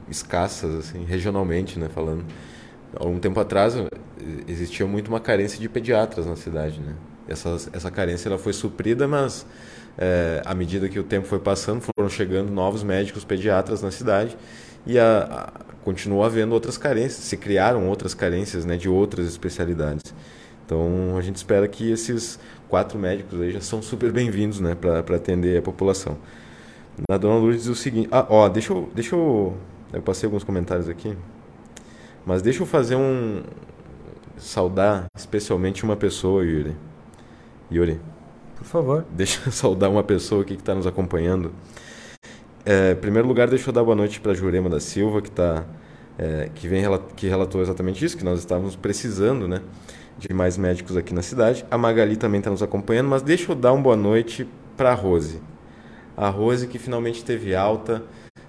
escassas, 0.09 0.75
assim, 0.77 1.05
regionalmente, 1.05 1.79
né, 1.79 1.89
falando. 1.93 2.25
Há 2.97 3.07
um 3.07 3.19
tempo 3.19 3.41
atrás, 3.41 3.75
existia 4.47 4.87
muito 4.87 5.09
uma 5.09 5.21
carência 5.21 5.59
de 5.59 5.69
pediatras 5.69 6.27
na 6.27 6.37
cidade, 6.37 6.81
né? 6.81 6.95
Essa, 7.27 7.57
essa 7.73 7.91
carência 7.91 8.29
ela 8.29 8.39
foi 8.39 8.53
suprida, 8.53 9.09
mas 9.09 9.47
é, 9.97 10.43
à 10.45 10.55
medida 10.55 10.89
que 10.89 10.99
o 10.99 11.03
tempo 11.03 11.27
foi 11.27 11.39
passando, 11.39 11.81
foram 11.81 12.09
chegando 12.09 12.51
novos 12.51 12.83
médicos 12.83 13.25
pediatras 13.25 13.83
na 13.83 13.91
cidade 13.91 14.37
e 14.87 14.99
a, 14.99 15.53
a, 15.59 15.75
continuou 15.85 16.25
havendo 16.25 16.53
outras 16.53 16.77
carências, 16.77 17.25
se 17.25 17.37
criaram 17.37 17.89
outras 17.89 18.15
carências 18.15 18.65
né, 18.65 18.77
de 18.77 18.89
outras 18.89 19.27
especialidades. 19.27 20.15
Então 20.65 21.17
a 21.17 21.21
gente 21.21 21.37
espera 21.37 21.69
que 21.69 21.91
esses 21.91 22.39
quatro 22.69 22.99
médicos 22.99 23.41
aí 23.41 23.51
já 23.51 23.61
são 23.61 23.83
super 23.83 24.11
bem-vindos 24.11 24.61
né, 24.61 24.75
para 24.75 25.17
atender 25.17 25.59
a 25.59 25.63
população. 25.63 26.17
A 27.11 27.17
dona 27.17 27.37
Lourdes 27.37 27.63
diz 27.63 27.71
o 27.71 27.75
seguinte: 27.75 28.09
ah, 28.11 28.27
ó, 28.29 28.49
deixa 28.49 28.73
eu, 28.73 28.89
deixa 28.95 29.15
eu. 29.15 29.55
Eu 29.93 30.03
passei 30.03 30.27
alguns 30.27 30.43
comentários 30.43 30.89
aqui, 30.89 31.17
mas 32.25 32.43
deixa 32.43 32.63
eu 32.63 32.67
fazer 32.67 32.97
um. 32.97 33.43
Saudar 34.37 35.07
especialmente 35.17 35.85
uma 35.85 35.97
pessoa, 35.97 36.45
Yuri. 36.45 36.75
Yuri. 37.71 38.01
Por 38.57 38.65
favor. 38.65 39.05
Deixa 39.11 39.41
eu 39.47 39.53
saudar 39.53 39.91
uma 39.91 40.03
pessoa 40.03 40.43
aqui 40.43 40.57
que 40.57 40.63
está 40.63 40.75
nos 40.75 40.87
acompanhando. 40.87 41.53
É, 42.67 42.93
em 42.93 42.97
primeiro 42.97 43.29
lugar, 43.29 43.49
deixa 43.49 43.69
eu 43.69 43.73
dar 43.73 43.85
boa 43.85 43.95
noite 43.95 44.21
para 44.21 44.33
Jurema 44.33 44.71
da 44.71 44.81
Silva, 44.81 45.21
que, 45.21 45.31
tá, 45.31 45.65
é, 46.19 46.49
que, 46.55 46.67
vem, 46.67 46.83
que 47.15 47.29
relatou 47.29 47.61
exatamente 47.61 48.05
isso, 48.05 48.17
que 48.17 48.25
nós 48.25 48.39
estávamos 48.39 48.75
precisando, 48.75 49.47
né? 49.47 49.61
De 50.19 50.33
mais 50.33 50.57
médicos 50.57 50.97
aqui 50.97 51.15
na 51.15 51.23
cidade. 51.23 51.65
A 51.71 51.79
Magali 51.79 52.17
também 52.17 52.39
está 52.39 52.51
nos 52.51 52.63
acompanhando, 52.63 53.09
mas 53.09 53.23
deixa 53.23 53.53
eu 53.53 53.57
dar 53.57 53.73
uma 53.73 53.83
boa 53.83 53.97
noite 53.97 54.47
para 54.77 54.91
a 54.93 54.95
Rose. 54.95 55.41
A 56.17 56.29
Rose 56.29 56.67
que 56.67 56.79
finalmente 56.79 57.25
teve 57.25 57.55
alta 57.55 58.03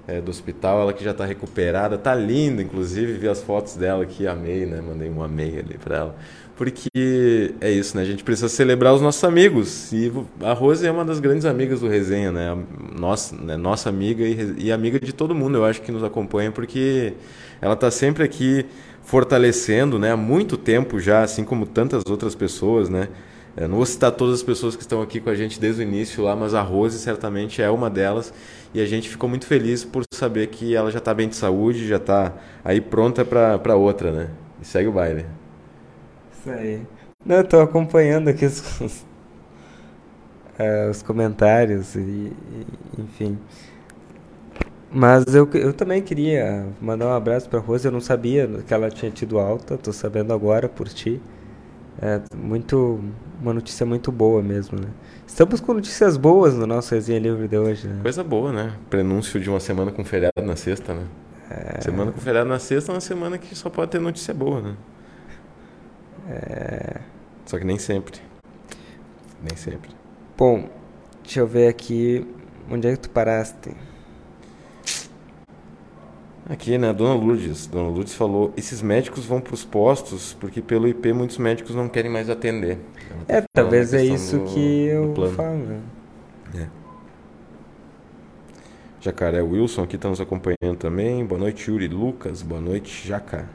é, 0.08 0.22
do 0.22 0.30
hospital, 0.30 0.82
ela 0.82 0.94
que 0.94 1.04
já 1.04 1.12
está 1.12 1.26
recuperada, 1.26 1.98
tá 1.98 2.14
linda, 2.14 2.62
inclusive, 2.62 3.14
vi 3.14 3.28
as 3.28 3.42
fotos 3.42 3.76
dela 3.76 4.04
aqui, 4.04 4.28
amei, 4.28 4.66
né? 4.66 4.80
Mandei 4.82 5.10
um 5.10 5.24
amei 5.24 5.60
ali 5.60 5.78
para 5.78 5.98
ela. 5.98 6.16
Porque 6.56 7.54
é 7.60 7.72
isso, 7.72 7.98
né? 7.98 8.04
A 8.04 8.06
gente 8.06 8.24
precisa 8.24 8.48
celebrar 8.48 8.94
os 8.94 9.02
nossos 9.02 9.24
amigos. 9.24 9.92
E 9.92 10.12
a 10.42 10.54
Rose 10.54 10.86
é 10.86 10.92
uma 10.92 11.04
das 11.04 11.20
grandes 11.20 11.46
amigas 11.46 11.82
do 11.82 11.88
Resenha, 11.88 12.32
né? 12.32 12.58
Nossa, 12.98 13.36
né? 13.36 13.58
nossa 13.58 13.90
amiga 13.90 14.24
e, 14.24 14.56
e 14.58 14.72
amiga 14.72 15.00
de 15.00 15.12
todo 15.12 15.36
mundo, 15.36 15.58
eu 15.58 15.66
acho 15.66 15.82
que 15.82 15.92
nos 15.92 16.04
acompanha, 16.04 16.52
porque 16.52 17.14
ela 17.60 17.74
está 17.74 17.90
sempre 17.90 18.24
aqui 18.24 18.66
fortalecendo, 19.06 19.98
né, 20.00 20.12
há 20.12 20.18
muito 20.18 20.58
tempo 20.58 21.00
já, 21.00 21.22
assim 21.24 21.44
como 21.44 21.66
tantas 21.66 22.04
outras 22.10 22.36
pessoas, 22.36 22.90
né? 22.90 23.08
Eu 23.56 23.70
não 23.70 23.78
vou 23.78 23.86
citar 23.86 24.12
todas 24.12 24.36
as 24.36 24.44
pessoas 24.44 24.76
que 24.76 24.82
estão 24.82 25.02
aqui 25.02 25.22
com 25.22 25.30
a 25.30 25.36
gente 25.36 25.58
desde 25.60 25.82
o 25.82 25.84
início 25.84 26.22
lá, 26.22 26.36
mas 26.36 26.54
a 26.54 26.62
Rose 26.62 27.00
certamente 27.00 27.62
é 27.62 27.70
uma 27.70 27.90
delas 27.90 28.34
E 28.74 28.82
a 28.82 28.86
gente 28.86 29.08
ficou 29.08 29.30
muito 29.30 29.48
feliz 29.48 29.86
por 29.86 30.04
saber 30.14 30.48
que 30.48 30.76
ela 30.76 30.92
já 30.92 30.98
está 30.98 31.14
bem 31.14 31.30
de 31.30 31.38
saúde, 31.38 31.88
já 31.88 31.96
está 31.96 32.34
aí 32.66 32.82
pronta 32.82 33.24
para 33.24 33.76
outra, 33.78 34.12
né? 34.12 34.30
E 34.62 34.66
segue 34.66 34.90
o 34.90 34.92
baile. 34.92 35.26
Isso 36.34 36.50
aí. 36.50 36.82
Não, 37.26 37.38
eu 37.50 37.62
acompanhando 37.62 38.28
aqui 38.28 38.46
os, 38.46 38.60
uh, 38.82 38.90
os 40.92 41.02
comentários 41.02 41.96
e, 41.96 42.00
e, 42.00 42.66
enfim. 42.98 43.38
Mas 44.96 45.26
eu, 45.36 45.46
eu 45.56 45.74
também 45.74 46.02
queria 46.02 46.66
mandar 46.80 47.08
um 47.08 47.14
abraço 47.14 47.50
para 47.50 47.60
Rose. 47.60 47.86
Eu 47.86 47.92
não 47.92 48.00
sabia 48.00 48.48
que 48.66 48.74
ela 48.74 48.90
tinha 48.90 49.12
tido 49.12 49.38
alta. 49.38 49.78
Tô 49.78 49.92
sabendo 49.92 50.32
agora 50.32 50.70
por 50.70 50.88
ti. 50.88 51.22
É 52.02 52.22
muito 52.34 53.02
uma 53.42 53.54
notícia 53.54 53.86
muito 53.86 54.10
boa 54.10 54.42
mesmo, 54.42 54.80
né? 54.80 54.88
Estamos 55.28 55.60
com 55.60 55.74
notícias 55.74 56.16
boas 56.16 56.56
no 56.56 56.66
nosso 56.66 56.96
resenha 56.96 57.20
livre 57.20 57.46
de 57.46 57.58
hoje, 57.58 57.90
né? 57.90 58.00
Coisa 58.02 58.24
boa, 58.24 58.54
né? 58.54 58.74
Prenúncio 58.90 59.38
de 59.38 59.50
uma 59.50 59.60
semana 59.60 59.92
com 59.92 60.06
feriado 60.06 60.42
na 60.42 60.56
sexta, 60.56 60.94
né? 60.94 61.04
É... 61.50 61.82
Semana 61.82 62.14
com 62.14 62.22
feriado 62.22 62.48
na 62.48 62.58
sexta 62.60 62.94
é 62.94 62.96
uma 62.96 63.02
semana 63.02 63.38
que 63.38 63.54
só 63.54 63.70
pode 63.70 63.92
ter 63.92 64.00
notícia 64.00 64.34
boa, 64.34 64.62
né? 64.62 64.76
É... 66.30 67.02
Só 67.46 67.58
que 67.60 67.66
nem 67.66 67.78
sempre. 67.78 68.22
Nem 69.44 69.58
sempre. 69.58 69.90
Bom, 70.38 70.70
deixa 71.22 71.42
eu 71.42 71.48
ver 71.48 71.68
aqui. 71.68 72.26
Onde 72.72 72.88
é 72.88 72.92
que 72.94 73.00
tu 73.00 73.10
paraste? 73.10 73.72
Aqui, 76.48 76.78
né, 76.78 76.94
Dona 76.94 77.16
Lourdes. 77.16 77.66
Dona 77.66 77.90
Lourdes 77.90 78.14
falou: 78.14 78.54
esses 78.56 78.82
médicos 78.82 79.26
vão 79.26 79.42
para 79.42 79.54
os 79.54 79.66
postos 79.66 80.38
porque 80.40 80.62
pelo 80.62 80.88
IP 80.88 81.12
muitos 81.12 81.38
médicos 81.40 81.76
não 81.76 81.90
querem 81.90 82.12
mais 82.12 82.30
atender. 82.30 82.78
É, 83.28 83.44
talvez 83.52 83.94
é 83.94 84.04
isso 84.04 84.38
do, 84.38 84.46
que 84.46 84.86
eu 84.86 85.14
falo. 85.32 85.82
É. 86.54 86.68
Jacaré 89.02 89.42
Wilson 89.42 89.84
aqui 89.84 89.96
está 89.96 90.08
nos 90.08 90.22
acompanhando 90.22 90.78
também. 90.78 91.26
Boa 91.26 91.40
noite, 91.40 91.70
Yuri 91.70 91.88
Lucas. 91.88 92.44
Boa 92.44 92.62
noite, 92.62 93.08
Jacaré. 93.08 93.48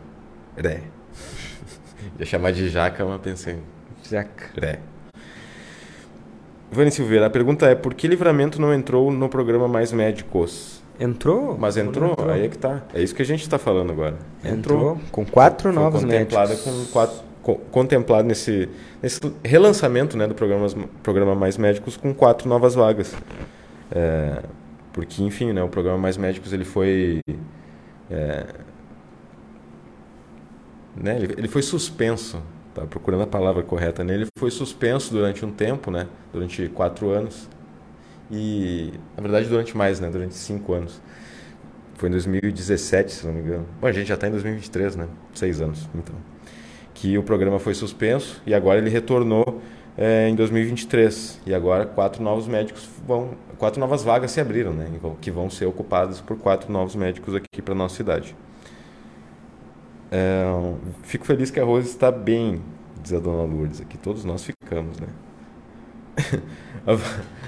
Ia 2.18 2.26
chamar 2.26 2.52
de 2.52 2.68
Jaca, 2.68 3.04
mas 3.04 3.20
pensei. 3.20 3.58
Jacaré. 4.08 4.80
Vani 6.72 6.90
Silveira, 6.90 7.26
a 7.26 7.30
pergunta 7.30 7.66
é: 7.66 7.76
por 7.76 7.94
que 7.94 8.08
livramento 8.08 8.60
não 8.60 8.74
entrou 8.74 9.12
no 9.12 9.28
programa 9.28 9.68
Mais 9.68 9.92
Médicos? 9.92 10.80
Entrou? 11.00 11.56
Mas 11.58 11.76
entrou, 11.76 12.12
entrou, 12.12 12.30
aí 12.30 12.44
é 12.44 12.48
que 12.48 12.58
tá. 12.58 12.82
É 12.94 13.02
isso 13.02 13.14
que 13.14 13.22
a 13.22 13.26
gente 13.26 13.40
está 13.40 13.58
falando 13.58 13.90
agora. 13.90 14.16
Entrou. 14.44 14.92
entrou 14.92 15.00
com 15.10 15.24
quatro 15.24 15.72
Foi 15.72 15.82
novos 15.82 16.02
contemplada 16.02 16.50
médicos. 16.50 16.72
com 16.72 16.92
quatro 16.92 17.30
contemplado 17.72 18.28
nesse, 18.28 18.68
nesse 19.02 19.18
relançamento 19.42 20.16
né, 20.16 20.26
do 20.26 20.34
programa, 20.34 20.66
programa 21.02 21.34
Mais 21.34 21.56
Médicos 21.56 21.96
com 21.96 22.14
quatro 22.14 22.48
novas 22.48 22.74
vagas. 22.74 23.14
É, 23.90 24.42
porque, 24.92 25.22
enfim, 25.22 25.52
né, 25.52 25.62
o 25.62 25.68
programa 25.68 25.98
Mais 25.98 26.16
Médicos 26.18 26.52
ele 26.52 26.64
foi. 26.64 27.20
É, 28.10 28.44
né, 30.94 31.16
ele, 31.16 31.34
ele 31.38 31.48
foi 31.48 31.62
suspenso 31.62 32.42
Estava 32.70 32.86
procurando 32.86 33.24
a 33.24 33.26
palavra 33.26 33.62
correta 33.64 34.04
nele. 34.04 34.22
Ele 34.22 34.30
foi 34.38 34.50
suspenso 34.50 35.12
durante 35.12 35.44
um 35.44 35.50
tempo, 35.50 35.90
né? 35.90 36.06
Durante 36.32 36.68
quatro 36.68 37.10
anos. 37.10 37.48
E, 38.30 38.92
na 39.16 39.22
verdade, 39.22 39.48
durante 39.48 39.76
mais, 39.76 39.98
né? 40.00 40.08
Durante 40.08 40.34
cinco 40.34 40.72
anos. 40.72 41.00
Foi 41.94 42.08
em 42.08 42.12
2017, 42.12 43.12
se 43.12 43.26
não 43.26 43.34
me 43.34 43.40
engano. 43.40 43.66
Bom, 43.80 43.86
a 43.86 43.92
gente 43.92 44.06
já 44.06 44.14
está 44.14 44.28
em 44.28 44.30
2023, 44.30 44.96
né? 44.96 45.08
Seis 45.34 45.60
anos, 45.60 45.88
então. 45.94 46.14
Que 46.94 47.18
o 47.18 47.22
programa 47.22 47.58
foi 47.58 47.74
suspenso 47.74 48.40
e 48.46 48.54
agora 48.54 48.78
ele 48.78 48.88
retornou 48.88 49.60
é, 49.98 50.28
em 50.28 50.34
2023. 50.34 51.40
E 51.46 51.54
agora 51.54 51.84
quatro 51.84 52.22
novos 52.22 52.46
médicos 52.46 52.88
vão... 53.06 53.36
Quatro 53.58 53.78
novas 53.80 54.02
vagas 54.02 54.30
se 54.30 54.40
abriram, 54.40 54.72
né? 54.72 54.88
Que 55.20 55.30
vão 55.30 55.50
ser 55.50 55.66
ocupadas 55.66 56.20
por 56.20 56.38
quatro 56.38 56.72
novos 56.72 56.94
médicos 56.94 57.34
aqui 57.34 57.60
para 57.60 57.74
nossa 57.74 57.96
cidade. 57.96 58.34
É, 60.10 60.44
fico 61.02 61.26
feliz 61.26 61.50
que 61.50 61.60
a 61.60 61.64
Rose 61.64 61.88
está 61.88 62.10
bem, 62.10 62.62
diz 63.02 63.12
a 63.12 63.18
dona 63.18 63.42
Lourdes 63.42 63.80
aqui. 63.80 63.98
Todos 63.98 64.24
nós 64.24 64.44
ficamos, 64.44 64.98
né? 64.98 65.08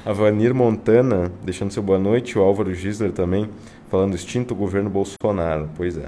A 0.04 0.12
Vanir 0.12 0.54
Montana, 0.54 1.30
deixando 1.44 1.72
seu 1.72 1.82
boa 1.82 1.98
noite. 1.98 2.38
O 2.38 2.42
Álvaro 2.42 2.74
Gisler 2.74 3.12
também, 3.12 3.48
falando 3.90 4.14
extinto 4.14 4.54
governo 4.54 4.90
Bolsonaro. 4.90 5.68
Pois 5.76 5.96
é. 5.96 6.06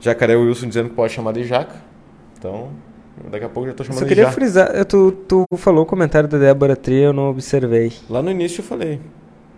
Jacaré 0.00 0.36
Wilson 0.36 0.68
dizendo 0.68 0.90
que 0.90 0.94
pode 0.94 1.12
chamar 1.12 1.32
de 1.32 1.44
Jaca. 1.44 1.76
Então, 2.38 2.70
daqui 3.30 3.44
a 3.44 3.48
pouco 3.48 3.66
já 3.66 3.72
estou 3.72 3.86
chamando 3.86 4.00
Só 4.00 4.04
de 4.06 4.14
Jaca. 4.14 4.30
queria 4.30 4.32
frisar, 4.32 4.84
tu, 4.84 5.12
tu 5.12 5.44
falou 5.56 5.82
o 5.82 5.86
comentário 5.86 6.28
da 6.28 6.38
Débora 6.38 6.76
Tri, 6.76 6.96
eu 6.96 7.12
não 7.12 7.30
observei. 7.30 7.92
Lá 8.08 8.22
no 8.22 8.30
início 8.30 8.60
eu 8.60 8.64
falei. 8.64 9.00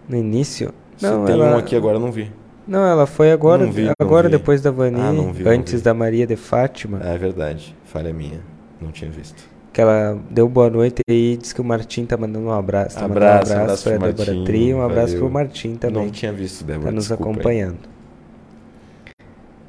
No 0.08 0.16
início? 0.16 0.72
Não, 1.02 1.24
tem 1.24 1.34
ela... 1.34 1.54
um 1.54 1.58
aqui 1.58 1.76
agora, 1.76 1.96
eu 1.96 2.00
não 2.00 2.10
vi. 2.10 2.30
Não, 2.66 2.84
ela 2.84 3.06
foi 3.06 3.32
agora, 3.32 3.66
vi, 3.66 3.90
agora 3.98 4.28
depois 4.28 4.60
da 4.60 4.70
Vani, 4.70 5.00
ah, 5.00 5.32
vi, 5.32 5.48
antes 5.48 5.80
da 5.80 5.94
Maria 5.94 6.26
de 6.26 6.36
Fátima. 6.36 7.00
É 7.02 7.16
verdade, 7.16 7.74
falha 7.84 8.12
minha, 8.12 8.40
não 8.78 8.90
tinha 8.90 9.10
visto. 9.10 9.42
Que 9.72 9.80
ela 9.80 10.18
deu 10.30 10.48
boa 10.48 10.70
noite 10.70 11.02
e 11.08 11.36
disse 11.40 11.54
que 11.54 11.60
o 11.60 11.64
Martim 11.64 12.04
tá 12.04 12.16
mandando 12.16 12.46
um 12.46 12.52
abraço. 12.52 12.98
Tá 12.98 13.04
abraço, 13.04 13.52
um 13.52 13.56
abraço, 13.56 13.88
abraço 13.88 14.14
pra 14.14 14.24
Débora 14.26 14.44
Tri, 14.44 14.74
um 14.74 14.82
abraço 14.82 15.06
valeu. 15.08 15.20
pro 15.20 15.30
Martim 15.30 15.74
também. 15.76 16.04
Não 16.04 16.10
tinha 16.10 16.32
visto, 16.32 16.64
Débora. 16.64 16.86
Tá 16.86 16.92
nos 16.92 17.12
acompanhando. 17.12 17.78
Aí. 17.84 17.98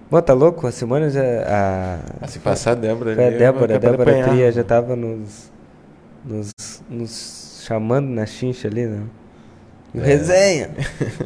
Bom, 0.09 0.19
tá 0.21 0.33
louco? 0.33 0.65
A 0.65 0.71
semana 0.71 1.09
já. 1.09 1.21
A, 1.21 1.99
a 2.21 2.27
se 2.27 2.39
passar 2.39 2.71
a 2.71 2.75
Débora 2.75 3.13
Foi 3.13 3.27
a 3.27 3.29
Débora, 3.29 3.75
a 3.75 3.77
Débora 3.77 4.23
Tri 4.23 4.51
já 4.51 4.63
tava 4.63 4.95
nos, 4.95 5.51
nos, 6.25 6.51
nos 6.89 7.61
chamando 7.63 8.07
na 8.07 8.25
chincha 8.25 8.67
ali, 8.67 8.87
né? 8.87 9.03
E 9.93 9.99
o 9.99 10.01
é. 10.01 10.05
resenha! 10.05 10.71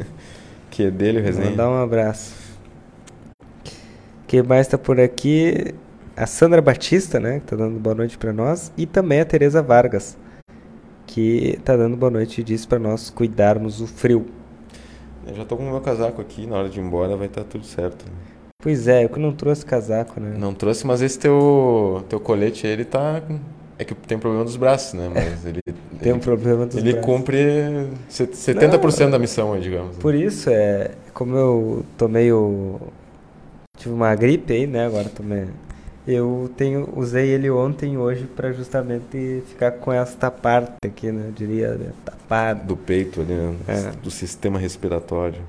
que 0.70 0.84
é 0.84 0.90
dele 0.90 1.20
o 1.20 1.22
resenha. 1.22 1.50
Mandar 1.50 1.70
um 1.70 1.82
abraço. 1.82 2.34
Quem 4.26 4.42
mais 4.42 4.66
tá 4.66 4.76
por 4.76 5.00
aqui? 5.00 5.74
A 6.16 6.26
Sandra 6.26 6.62
Batista, 6.62 7.18
né? 7.18 7.40
Que 7.40 7.46
tá 7.46 7.56
dando 7.56 7.78
boa 7.78 7.94
noite 7.94 8.16
para 8.16 8.32
nós. 8.32 8.72
E 8.76 8.86
também 8.86 9.20
a 9.20 9.24
Tereza 9.24 9.60
Vargas, 9.62 10.16
que 11.06 11.58
tá 11.64 11.76
dando 11.76 11.96
boa 11.96 12.10
noite 12.10 12.40
e 12.40 12.44
diz 12.44 12.64
para 12.64 12.78
nós 12.78 13.10
cuidarmos 13.10 13.78
do 13.78 13.86
frio. 13.86 14.26
Eu 15.26 15.34
já 15.34 15.44
tô 15.44 15.56
com 15.56 15.66
o 15.66 15.70
meu 15.70 15.80
casaco 15.80 16.20
aqui, 16.20 16.46
na 16.46 16.56
hora 16.56 16.68
de 16.68 16.78
ir 16.78 16.82
embora 16.82 17.16
vai 17.16 17.26
estar 17.26 17.42
tá 17.42 17.48
tudo 17.50 17.64
certo. 17.64 18.04
Né? 18.04 18.12
Pois 18.62 18.86
é, 18.86 19.04
eu 19.04 19.08
que 19.08 19.18
não 19.18 19.32
trouxe 19.32 19.64
casaco, 19.64 20.20
né? 20.20 20.34
Não 20.38 20.54
trouxe, 20.54 20.86
mas 20.86 21.02
esse 21.02 21.18
teu, 21.18 22.04
teu 22.08 22.20
colete 22.20 22.66
aí, 22.66 22.72
ele 22.72 22.84
tá 22.84 23.22
é 23.78 23.84
que 23.84 23.94
tem 23.94 24.18
problema 24.18 24.44
dos 24.44 24.56
braços, 24.56 24.94
né? 24.94 25.10
Mas 25.12 25.44
ele. 25.44 25.60
tem 26.00 26.12
um 26.12 26.18
problema 26.20 26.64
dos 26.64 26.76
ele 26.76 26.92
braços. 26.92 27.08
Ele 27.08 27.16
cumpre 27.16 27.88
70% 28.08 29.00
Não, 29.00 29.10
da 29.10 29.18
missão, 29.18 29.58
digamos. 29.58 29.96
Por 29.96 30.14
isso, 30.14 30.48
é. 30.48 30.92
Como 31.12 31.36
eu 31.36 31.84
tomei 31.98 32.30
o. 32.32 32.80
Tive 33.76 33.92
uma 33.92 34.14
gripe 34.14 34.52
aí, 34.52 34.66
né? 34.66 34.86
Agora 34.86 35.08
tomei. 35.08 35.46
Eu 36.06 36.50
tenho, 36.56 36.92
usei 36.94 37.30
ele 37.30 37.48
ontem 37.50 37.94
e 37.94 37.98
hoje 37.98 38.24
para 38.24 38.52
justamente 38.52 39.42
ficar 39.48 39.72
com 39.72 39.90
esta 39.90 40.30
parte 40.30 40.76
aqui, 40.84 41.10
né? 41.10 41.28
Eu 41.28 41.32
diria, 41.32 41.70
né? 41.74 41.92
tapada. 42.04 42.62
Do 42.62 42.76
peito 42.76 43.22
ali, 43.22 43.32
né? 43.32 43.54
É. 43.66 43.90
Do 44.02 44.10
sistema 44.10 44.58
respiratório. 44.58 45.40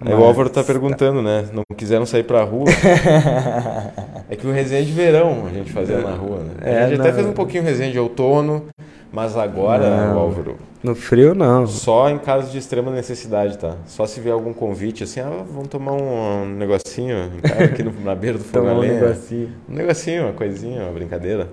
Aí 0.00 0.12
o 0.12 0.22
Álvaro 0.22 0.50
tá 0.50 0.62
perguntando, 0.62 1.22
né? 1.22 1.48
Não 1.52 1.62
quiseram 1.76 2.04
sair 2.04 2.22
pra 2.22 2.44
rua. 2.44 2.66
é 4.28 4.36
que 4.36 4.46
o 4.46 4.52
resenha 4.52 4.84
de 4.84 4.92
verão 4.92 5.46
a 5.46 5.50
gente 5.50 5.72
fazia 5.72 5.98
na 5.98 6.14
rua, 6.14 6.40
né? 6.40 6.52
É, 6.60 6.84
a 6.84 6.88
gente 6.88 6.98
não. 6.98 7.04
até 7.04 7.14
fez 7.14 7.26
um 7.26 7.32
pouquinho 7.32 7.62
resenha 7.62 7.90
de 7.90 7.98
outono, 7.98 8.66
mas 9.12 9.36
agora, 9.36 10.08
não. 10.08 10.18
Álvaro. 10.18 10.56
No 10.82 10.94
frio 10.94 11.34
não. 11.34 11.66
Só 11.66 12.08
em 12.10 12.18
casos 12.18 12.52
de 12.52 12.58
extrema 12.58 12.90
necessidade, 12.90 13.58
tá? 13.58 13.76
Só 13.86 14.06
se 14.06 14.20
vier 14.20 14.32
algum 14.32 14.52
convite, 14.52 15.04
assim, 15.04 15.20
ah, 15.20 15.44
vamos 15.50 15.68
tomar 15.68 15.92
um, 15.92 16.46
negocinho 16.46 17.32
em 17.36 17.40
casa, 17.40 17.64
aqui 17.64 17.82
no, 17.82 17.92
na 18.04 18.14
beira 18.14 18.38
do 18.38 18.44
fogo 18.44 18.66
um 18.66 18.80
negocinho. 18.80 19.52
Um 19.68 19.74
negocinho, 19.74 20.22
uma 20.24 20.32
coisinha, 20.32 20.82
uma 20.82 20.92
brincadeira. 20.92 21.48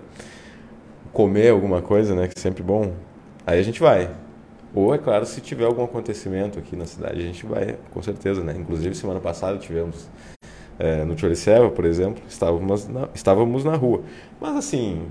Comer 1.11 1.49
alguma 1.49 1.81
coisa, 1.81 2.13
né? 2.13 2.27
Que 2.27 2.37
é 2.37 2.41
sempre 2.41 2.61
bom. 2.61 2.91
Aí 3.45 3.59
a 3.59 3.63
gente 3.63 3.79
vai. 3.79 4.09
Ou, 4.75 4.93
é 4.93 4.97
claro, 4.97 5.25
se 5.25 5.39
tiver 5.39 5.65
algum 5.65 5.83
acontecimento 5.83 6.57
aqui 6.57 6.75
na 6.75 6.85
cidade, 6.85 7.19
a 7.19 7.23
gente 7.23 7.45
vai, 7.45 7.77
com 7.91 8.01
certeza, 8.01 8.43
né? 8.43 8.55
Inclusive, 8.57 8.95
semana 8.95 9.19
passada 9.19 9.57
tivemos 9.57 10.07
é, 10.79 11.03
no 11.05 11.17
Choriceva, 11.17 11.69
por 11.69 11.85
exemplo, 11.85 12.23
estávamos 12.27 12.87
na, 12.87 13.07
estávamos 13.13 13.63
na 13.63 13.75
rua. 13.75 14.01
Mas, 14.41 14.55
assim, 14.55 15.03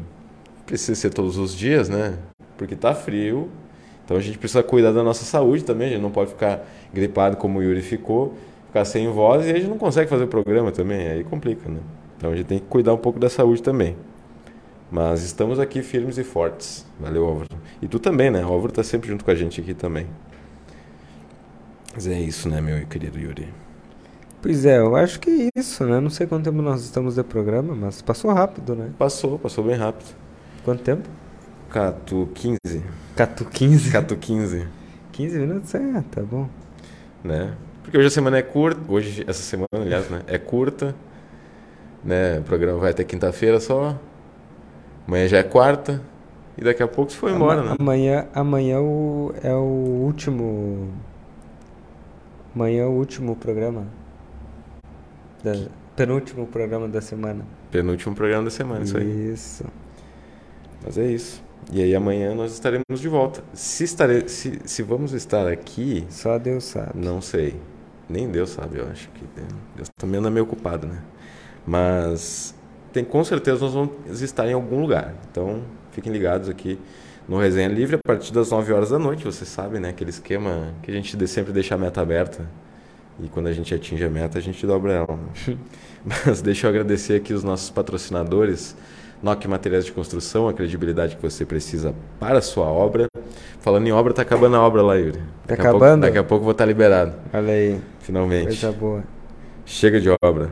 precisa 0.66 1.00
ser 1.00 1.10
todos 1.10 1.38
os 1.38 1.54
dias, 1.54 1.88
né? 1.88 2.18
Porque 2.62 2.76
tá 2.76 2.94
frio, 2.94 3.50
então 4.04 4.16
a 4.16 4.20
gente 4.20 4.38
precisa 4.38 4.62
cuidar 4.62 4.92
da 4.92 5.02
nossa 5.02 5.24
saúde 5.24 5.64
também, 5.64 5.88
a 5.88 5.90
gente 5.90 6.00
não 6.00 6.12
pode 6.12 6.30
ficar 6.30 6.64
gripado 6.94 7.36
como 7.36 7.58
o 7.58 7.62
Yuri 7.62 7.82
ficou, 7.82 8.34
ficar 8.68 8.84
sem 8.84 9.08
voz 9.08 9.44
e 9.44 9.50
a 9.50 9.54
gente 9.54 9.66
não 9.66 9.76
consegue 9.76 10.08
fazer 10.08 10.22
o 10.22 10.28
programa 10.28 10.70
também, 10.70 11.08
aí 11.08 11.24
complica, 11.24 11.68
né? 11.68 11.80
Então 12.16 12.30
a 12.30 12.36
gente 12.36 12.46
tem 12.46 12.60
que 12.60 12.66
cuidar 12.66 12.94
um 12.94 12.98
pouco 12.98 13.18
da 13.18 13.28
saúde 13.28 13.60
também. 13.60 13.96
Mas 14.92 15.24
estamos 15.24 15.58
aqui 15.58 15.82
firmes 15.82 16.18
e 16.18 16.22
fortes. 16.22 16.86
Valeu, 17.00 17.26
Álvaro. 17.26 17.48
E 17.80 17.88
tu 17.88 17.98
também, 17.98 18.30
né? 18.30 18.44
O 18.44 18.48
Álvaro 18.52 18.70
está 18.70 18.84
sempre 18.84 19.08
junto 19.08 19.24
com 19.24 19.30
a 19.32 19.34
gente 19.34 19.60
aqui 19.60 19.74
também. 19.74 20.06
Mas 21.92 22.06
é 22.06 22.20
isso, 22.20 22.48
né, 22.48 22.60
meu 22.60 22.86
querido 22.86 23.18
Yuri? 23.18 23.48
Pois 24.40 24.64
é, 24.64 24.78
eu 24.78 24.94
acho 24.94 25.18
que 25.18 25.50
é 25.56 25.58
isso, 25.58 25.84
né? 25.84 25.98
Não 25.98 26.10
sei 26.10 26.28
quanto 26.28 26.44
tempo 26.44 26.62
nós 26.62 26.84
estamos 26.84 27.16
de 27.16 27.24
programa, 27.24 27.74
mas 27.74 28.00
passou 28.02 28.32
rápido, 28.32 28.76
né? 28.76 28.92
Passou, 28.96 29.36
passou 29.36 29.64
bem 29.64 29.74
rápido. 29.74 30.14
Quanto 30.64 30.80
tempo? 30.84 31.08
Cato 31.72 32.28
15. 32.34 32.84
Cato 33.16 33.46
15? 33.46 33.90
Cato 33.90 34.14
15. 34.14 34.68
15 35.10 35.38
minutos, 35.38 35.74
é, 35.74 36.04
tá 36.10 36.20
bom. 36.20 36.46
Né? 37.24 37.54
Porque 37.82 37.96
hoje 37.96 38.08
a 38.08 38.10
semana 38.10 38.36
é 38.36 38.42
curta, 38.42 38.92
hoje, 38.92 39.24
essa 39.26 39.42
semana, 39.42 39.68
aliás, 39.72 40.10
né? 40.10 40.20
É 40.26 40.36
curta. 40.36 40.94
Né? 42.04 42.40
O 42.40 42.42
programa 42.42 42.78
vai 42.78 42.90
até 42.90 43.02
quinta-feira 43.04 43.58
só. 43.58 43.98
Amanhã 45.08 45.26
já 45.26 45.38
é 45.38 45.42
quarta. 45.42 46.02
E 46.58 46.62
daqui 46.62 46.82
a 46.82 46.88
pouco 46.88 47.10
você 47.10 47.16
foi 47.16 47.32
embora, 47.32 47.62
né? 47.62 47.76
Amanhã, 47.78 48.26
amanhã 48.34 48.78
o, 48.78 49.34
é 49.42 49.54
o 49.54 50.04
último. 50.04 50.90
Amanhã 52.54 52.82
é 52.82 52.86
o 52.86 52.90
último 52.90 53.34
programa. 53.34 53.86
Da, 55.42 55.52
penúltimo 55.96 56.46
programa 56.46 56.86
da 56.86 57.00
semana. 57.00 57.46
Penúltimo 57.70 58.14
programa 58.14 58.44
da 58.44 58.50
semana, 58.50 58.84
isso 58.84 58.98
aí. 58.98 59.32
Isso. 59.32 59.64
Mas 60.84 60.98
é 60.98 61.06
isso. 61.06 61.42
E 61.70 61.82
aí 61.82 61.94
amanhã 61.94 62.34
nós 62.34 62.52
estaremos 62.52 63.00
de 63.00 63.08
volta. 63.08 63.42
Se, 63.52 63.84
estare... 63.84 64.28
se, 64.28 64.58
se 64.64 64.82
vamos 64.82 65.12
estar 65.12 65.46
aqui. 65.46 66.04
Só 66.08 66.38
Deus 66.38 66.64
sabe. 66.64 66.92
Não 66.94 67.20
sei. 67.20 67.54
Nem 68.08 68.30
Deus 68.30 68.50
sabe, 68.50 68.78
eu 68.78 68.88
acho 68.88 69.08
que. 69.10 69.24
Deus 69.76 69.88
também 69.96 70.18
anda 70.20 70.30
meio 70.30 70.44
ocupado, 70.44 70.86
né? 70.86 71.02
Mas 71.66 72.54
tem, 72.92 73.04
com 73.04 73.22
certeza 73.24 73.60
nós 73.60 73.72
vamos 73.72 74.20
estar 74.20 74.46
em 74.46 74.52
algum 74.52 74.80
lugar. 74.80 75.14
Então 75.30 75.62
fiquem 75.92 76.12
ligados 76.12 76.48
aqui 76.48 76.78
no 77.28 77.38
Resenha 77.38 77.68
Livre 77.68 77.96
a 77.96 77.98
partir 77.98 78.32
das 78.32 78.50
9 78.50 78.72
horas 78.72 78.90
da 78.90 78.98
noite. 78.98 79.24
Você 79.24 79.44
sabe, 79.44 79.78
né? 79.78 79.90
Aquele 79.90 80.10
esquema 80.10 80.74
que 80.82 80.90
a 80.90 80.94
gente 80.94 81.26
sempre 81.26 81.52
deixa 81.52 81.74
a 81.74 81.78
meta 81.78 82.00
aberta. 82.00 82.46
E 83.22 83.28
quando 83.28 83.46
a 83.46 83.52
gente 83.52 83.74
atinge 83.74 84.04
a 84.04 84.10
meta, 84.10 84.38
a 84.38 84.40
gente 84.40 84.66
dobra 84.66 84.92
ela. 84.92 85.16
Né? 85.16 85.56
Mas 86.04 86.42
deixa 86.42 86.66
eu 86.66 86.70
agradecer 86.70 87.14
aqui 87.14 87.32
os 87.32 87.44
nossos 87.44 87.70
patrocinadores. 87.70 88.76
NOC 89.22 89.46
Materiais 89.46 89.84
de 89.84 89.92
Construção, 89.92 90.48
a 90.48 90.52
credibilidade 90.52 91.16
que 91.16 91.22
você 91.22 91.44
precisa 91.44 91.94
para 92.18 92.38
a 92.38 92.42
sua 92.42 92.66
obra. 92.66 93.06
Falando 93.60 93.86
em 93.86 93.92
obra, 93.92 94.12
tá 94.12 94.22
acabando 94.22 94.56
a 94.56 94.60
obra 94.60 94.82
lá, 94.82 94.94
Yuri. 94.96 95.18
Tá 95.18 95.22
daqui 95.46 95.62
acabando? 95.62 95.80
Pouco, 95.80 96.00
daqui 96.00 96.18
a 96.18 96.24
pouco 96.24 96.44
vou 96.44 96.52
estar 96.52 96.64
liberado. 96.64 97.14
Olha 97.32 97.52
aí. 97.52 97.80
Finalmente. 98.00 98.46
Coisa 98.46 98.72
boa. 98.72 99.04
Chega 99.64 100.00
de 100.00 100.10
obra. 100.22 100.50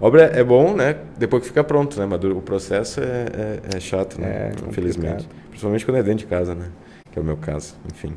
Obra 0.00 0.22
é 0.26 0.44
bom, 0.44 0.76
né? 0.76 0.96
Depois 1.16 1.42
que 1.42 1.48
fica 1.48 1.64
pronto, 1.64 1.98
né? 1.98 2.06
Mas 2.06 2.22
o 2.22 2.40
processo 2.40 3.00
é, 3.00 3.26
é, 3.74 3.76
é 3.76 3.80
chato, 3.80 4.20
né? 4.20 4.28
É 4.28 4.68
Infelizmente. 4.68 5.24
complicado. 5.24 5.48
Principalmente 5.48 5.84
quando 5.84 5.96
é 5.96 6.02
dentro 6.04 6.20
de 6.20 6.26
casa, 6.26 6.54
né? 6.54 6.66
Que 7.10 7.18
é 7.18 7.22
o 7.22 7.24
meu 7.24 7.36
caso, 7.36 7.74
enfim. 7.92 8.16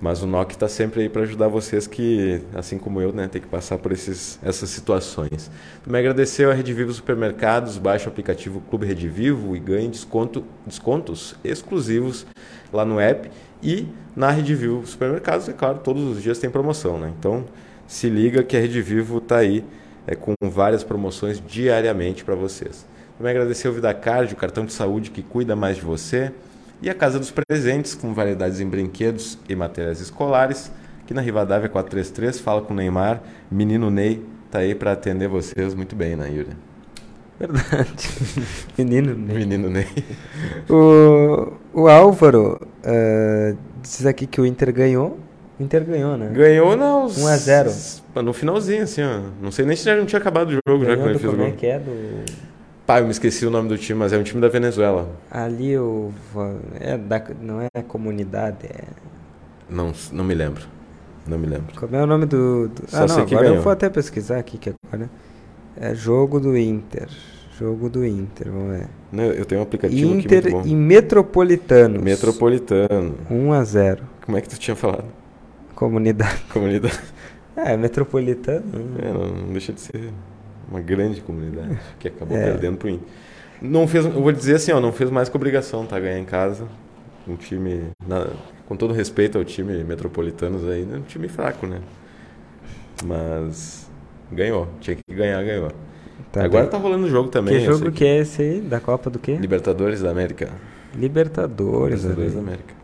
Mas 0.00 0.22
o 0.22 0.26
NOC 0.26 0.52
está 0.52 0.66
sempre 0.66 1.02
aí 1.02 1.08
para 1.10 1.22
ajudar 1.22 1.48
vocês 1.48 1.86
que, 1.86 2.40
assim 2.54 2.78
como 2.78 3.02
eu, 3.02 3.12
né, 3.12 3.28
tem 3.28 3.40
que 3.40 3.48
passar 3.48 3.76
por 3.76 3.92
esses, 3.92 4.38
essas 4.42 4.70
situações. 4.70 5.50
Também 5.84 6.00
agradecer 6.00 6.48
a 6.48 6.54
Rede 6.54 6.72
Vivo 6.72 6.90
Supermercados, 6.92 7.76
baixe 7.76 8.06
o 8.06 8.08
aplicativo 8.08 8.62
Clube 8.70 8.86
Rede 8.86 9.08
Vivo 9.08 9.54
e 9.54 9.58
ganhe 9.58 9.88
desconto, 9.88 10.42
descontos 10.66 11.34
exclusivos 11.44 12.26
lá 12.72 12.84
no 12.84 12.98
app 12.98 13.30
e 13.62 13.86
na 14.16 14.30
Rede 14.30 14.54
Vivo 14.54 14.86
Supermercados, 14.86 15.48
é 15.48 15.52
claro, 15.52 15.80
todos 15.84 16.02
os 16.02 16.22
dias 16.22 16.38
tem 16.38 16.48
promoção, 16.48 16.98
né? 16.98 17.12
Então, 17.18 17.44
se 17.86 18.08
liga 18.08 18.42
que 18.42 18.56
a 18.56 18.60
Rede 18.60 18.80
Vivo 18.80 19.18
está 19.18 19.38
aí 19.38 19.64
é, 20.06 20.14
com 20.14 20.32
várias 20.42 20.82
promoções 20.82 21.42
diariamente 21.46 22.24
para 22.24 22.34
vocês. 22.34 22.86
Também 23.18 23.32
agradecer 23.32 23.68
ao 23.68 23.74
VidaCard, 23.74 24.32
o 24.32 24.36
cartão 24.36 24.64
de 24.64 24.72
saúde 24.72 25.10
que 25.10 25.22
cuida 25.22 25.54
mais 25.54 25.76
de 25.76 25.82
você. 25.82 26.32
E 26.82 26.88
a 26.88 26.94
Casa 26.94 27.18
dos 27.18 27.30
Presentes, 27.30 27.94
com 27.94 28.14
variedades 28.14 28.58
em 28.58 28.66
brinquedos 28.66 29.38
e 29.46 29.54
materiais 29.54 30.00
escolares. 30.00 30.72
Aqui 31.02 31.12
na 31.12 31.20
Rivadavia 31.20 31.68
433, 31.68 32.40
fala 32.40 32.62
com 32.62 32.72
o 32.72 32.76
Neymar. 32.76 33.20
Menino 33.50 33.90
Ney 33.90 34.24
tá 34.50 34.60
aí 34.60 34.74
para 34.74 34.92
atender 34.92 35.28
vocês 35.28 35.74
muito 35.74 35.94
bem, 35.94 36.16
né, 36.16 36.30
Yuri? 36.30 36.56
Verdade. 37.38 38.08
Menino, 38.78 39.14
né? 39.14 39.34
Menino 39.34 39.68
Ney. 39.68 39.86
O, 40.70 41.52
o 41.74 41.88
Álvaro 41.88 42.58
uh, 42.62 43.58
diz 43.82 44.06
aqui 44.06 44.26
que 44.26 44.40
o 44.40 44.46
Inter 44.46 44.72
ganhou. 44.72 45.18
O 45.58 45.62
Inter 45.62 45.84
ganhou, 45.84 46.16
né? 46.16 46.30
Ganhou 46.32 46.76
nos... 46.78 47.18
1 47.18 47.26
a 47.26 47.36
0. 47.36 47.70
No 48.24 48.32
finalzinho, 48.32 48.84
assim, 48.84 49.02
ó. 49.02 49.20
Não 49.42 49.50
sei 49.50 49.66
nem 49.66 49.76
se 49.76 49.84
já 49.84 49.94
não 49.96 50.06
tinha 50.06 50.18
acabado 50.18 50.48
o 50.48 50.52
jogo 50.52 50.84
já 50.84 50.94
Ganhou 50.94 51.02
quando 51.02 51.10
ele 51.10 51.18
fez 51.18 51.32
o 51.32 51.36
como 51.36 51.42
é 51.42 51.48
gol. 51.50 51.56
que 51.58 51.66
é? 51.66 51.78
Do, 51.78 52.49
Pá, 52.90 52.98
eu 52.98 53.04
me 53.04 53.12
esqueci 53.12 53.46
o 53.46 53.50
nome 53.50 53.68
do 53.68 53.78
time, 53.78 54.00
mas 54.00 54.12
é 54.12 54.18
um 54.18 54.24
time 54.24 54.40
da 54.40 54.48
Venezuela. 54.48 55.08
ali 55.30 55.78
o... 55.78 56.10
É 56.80 56.98
da, 56.98 57.22
não 57.40 57.60
é 57.60 57.82
comunidade, 57.86 58.66
é... 58.66 58.82
Não, 59.68 59.92
não 60.10 60.24
me 60.24 60.34
lembro. 60.34 60.64
Não 61.24 61.38
me 61.38 61.46
lembro. 61.46 61.72
Como 61.78 61.94
é 61.94 62.02
o 62.02 62.06
nome 62.06 62.26
do... 62.26 62.66
do 62.66 62.82
ah, 62.92 63.06
não, 63.06 63.18
agora 63.20 63.46
eu 63.46 63.62
vou 63.62 63.70
até 63.70 63.88
pesquisar 63.88 64.40
aqui 64.40 64.58
que 64.58 64.74
agora... 64.82 65.08
É 65.76 65.94
jogo 65.94 66.40
do 66.40 66.58
Inter. 66.58 67.08
Jogo 67.56 67.88
do 67.88 68.04
Inter, 68.04 68.50
vamos 68.50 68.76
ver. 68.76 68.88
Não, 69.12 69.22
eu 69.22 69.44
tenho 69.44 69.60
um 69.60 69.62
aplicativo 69.62 70.12
Inter 70.12 70.38
aqui 70.38 70.50
muito 70.50 70.64
bom. 70.64 70.68
e 70.68 70.74
Metropolitanos. 70.74 72.02
Metropolitano. 72.02 73.14
1 73.30 73.52
a 73.52 73.62
0 73.62 74.02
Como 74.26 74.36
é 74.36 74.40
que 74.40 74.48
tu 74.48 74.58
tinha 74.58 74.74
falado? 74.74 75.06
Comunidade. 75.76 76.42
Comunidade. 76.52 76.98
É, 77.56 77.76
Metropolitano. 77.76 78.64
É, 78.98 79.12
não, 79.12 79.26
não 79.26 79.52
deixa 79.52 79.72
de 79.72 79.80
ser 79.80 80.12
uma 80.70 80.80
grande 80.80 81.20
comunidade 81.20 81.78
que 81.98 82.08
acabou 82.08 82.36
É. 82.36 82.44
perdendo 82.44 82.76
pro 82.78 82.88
Inter. 82.88 83.06
Não 83.60 83.86
fez, 83.86 84.04
eu 84.06 84.12
vou 84.12 84.32
dizer 84.32 84.54
assim, 84.56 84.72
ó, 84.72 84.80
não 84.80 84.92
fez 84.92 85.10
mais 85.10 85.28
que 85.28 85.36
obrigação, 85.36 85.84
tá? 85.84 85.98
Ganhar 86.00 86.18
em 86.18 86.24
casa. 86.24 86.66
Um 87.28 87.36
time, 87.36 87.88
na- 88.06 88.26
com 88.66 88.74
todo 88.76 88.94
respeito 88.94 89.36
ao 89.36 89.44
time 89.44 89.84
metropolitanos 89.84 90.66
aí, 90.66 90.82
né? 90.84 90.98
um 90.98 91.02
time 91.02 91.28
fraco, 91.28 91.66
né? 91.66 91.80
Mas 93.04 93.90
ganhou, 94.30 94.68
tinha 94.80 94.96
que 94.96 95.14
ganhar, 95.14 95.42
ganhou. 95.42 95.70
Tá 96.32 96.44
Agora 96.44 96.62
bem. 96.64 96.70
tá 96.70 96.78
rolando 96.78 97.06
o 97.06 97.08
jogo 97.10 97.28
também. 97.28 97.58
Que 97.58 97.64
jogo 97.64 97.90
que 97.90 98.04
é 98.04 98.18
esse 98.18 98.42
aí? 98.42 98.60
Da 98.60 98.78
Copa 98.78 99.10
do 99.10 99.18
quê? 99.18 99.36
Libertadores 99.36 100.00
da 100.02 100.10
América. 100.10 100.50
Libertadores. 100.94 102.02
Libertadores 102.02 102.34
da. 102.34 102.40
América. 102.40 102.74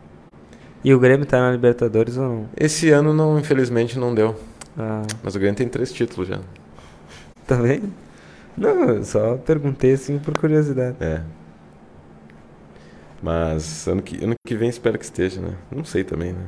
E 0.83 0.93
o 0.93 0.99
Grêmio 0.99 1.25
tá 1.25 1.39
na 1.39 1.51
Libertadores 1.51 2.17
ou 2.17 2.23
não? 2.23 2.49
Esse 2.57 2.89
ano 2.89 3.13
não, 3.13 3.39
infelizmente 3.39 3.97
não 3.97 4.13
deu. 4.13 4.35
Ah, 4.77 5.03
Mas 5.23 5.35
o 5.35 5.39
Grêmio 5.39 5.55
tem 5.55 5.67
três 5.67 5.91
títulos 5.91 6.27
já. 6.27 6.39
Tá 7.47 7.55
vendo? 7.55 7.91
Não, 8.57 8.89
eu 8.89 9.03
só 9.03 9.37
perguntei 9.37 9.93
assim 9.93 10.19
por 10.19 10.37
curiosidade. 10.37 10.97
É. 10.99 11.21
Mas 13.21 13.87
ano 13.87 14.01
que, 14.01 14.23
ano 14.23 14.35
que 14.45 14.55
vem 14.55 14.69
espero 14.69 14.97
que 14.97 15.05
esteja, 15.05 15.41
né? 15.41 15.53
Não 15.71 15.83
sei 15.83 16.03
também, 16.03 16.33
né? 16.33 16.45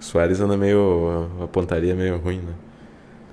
O 0.00 0.04
Soares 0.04 0.40
anda 0.40 0.56
meio. 0.56 1.28
A 1.42 1.48
pontaria 1.48 1.94
meio 1.94 2.18
ruim, 2.18 2.38
né? 2.38 2.52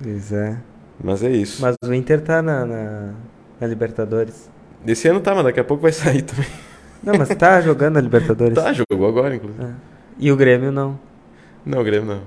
Pois 0.02 0.32
é. 0.32 0.58
Mas 1.04 1.24
é 1.24 1.32
isso. 1.32 1.62
Mas 1.62 1.76
o 1.84 1.94
Inter 1.94 2.22
tá 2.22 2.42
na, 2.42 2.66
na, 2.66 3.14
na 3.60 3.68
Libertadores. 3.68 4.50
Esse 4.86 5.08
ano 5.08 5.20
tá, 5.20 5.34
mas 5.34 5.44
daqui 5.44 5.60
a 5.60 5.64
pouco 5.64 5.84
vai 5.84 5.92
sair 5.92 6.22
também. 6.22 6.50
Não, 7.02 7.16
mas 7.18 7.30
tá 7.30 7.62
jogando 7.62 7.98
a 7.98 8.02
Libertadores. 8.02 8.54
Tá, 8.62 8.74
jogou 8.74 9.08
agora, 9.08 9.36
inclusive. 9.36 9.64
Ah. 9.64 9.74
E 10.18 10.32
o 10.32 10.36
Grêmio 10.36 10.72
não. 10.72 11.00
Não, 11.70 11.82
o 11.82 11.84
Grêmio 11.84 12.08
não. 12.08 12.22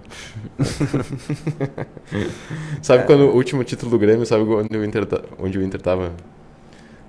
sabe 2.81 3.05
quando 3.07 3.23
o 3.29 3.35
último 3.35 3.65
título 3.65 3.91
do 3.91 3.99
Grêmio, 3.99 4.25
sabe 4.25 4.45
onde 4.45 4.77
o 4.77 4.85
Inter, 4.85 5.07
onde 5.39 5.59
o 5.59 5.63
Inter 5.63 5.81
tava? 5.83 6.13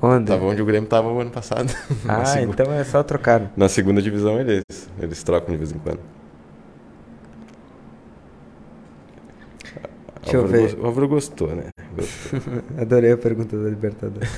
Onde? 0.02 0.26
Tava 0.26 0.44
onde 0.46 0.62
o 0.62 0.66
Grêmio 0.66 0.90
tava 0.90 1.10
o 1.12 1.20
ano 1.20 1.30
passado. 1.30 1.72
Ah, 2.10 2.26
segu- 2.26 2.52
então 2.52 2.74
é 2.74 2.84
só 2.84 3.04
trocar. 3.04 3.52
na 3.56 3.70
segunda 3.70 4.02
divisão 4.02 4.40
eles, 4.40 4.64
eles 5.00 5.22
trocam 5.24 5.52
de 5.52 5.58
vez 5.58 5.72
em 5.72 5.78
quando. 5.78 6.00
Deixa 10.22 10.38
eu 10.38 10.42
Álvaro 10.42 10.48
ver. 10.48 10.62
gos- 10.76 10.84
O 10.84 10.86
Álvaro 10.88 11.08
gostou, 11.08 11.56
né? 11.56 11.66
Gostou. 11.96 12.40
Adorei 12.82 13.12
a 13.12 13.18
pergunta 13.18 13.56
da 13.58 13.70
Libertadores. 13.70 14.30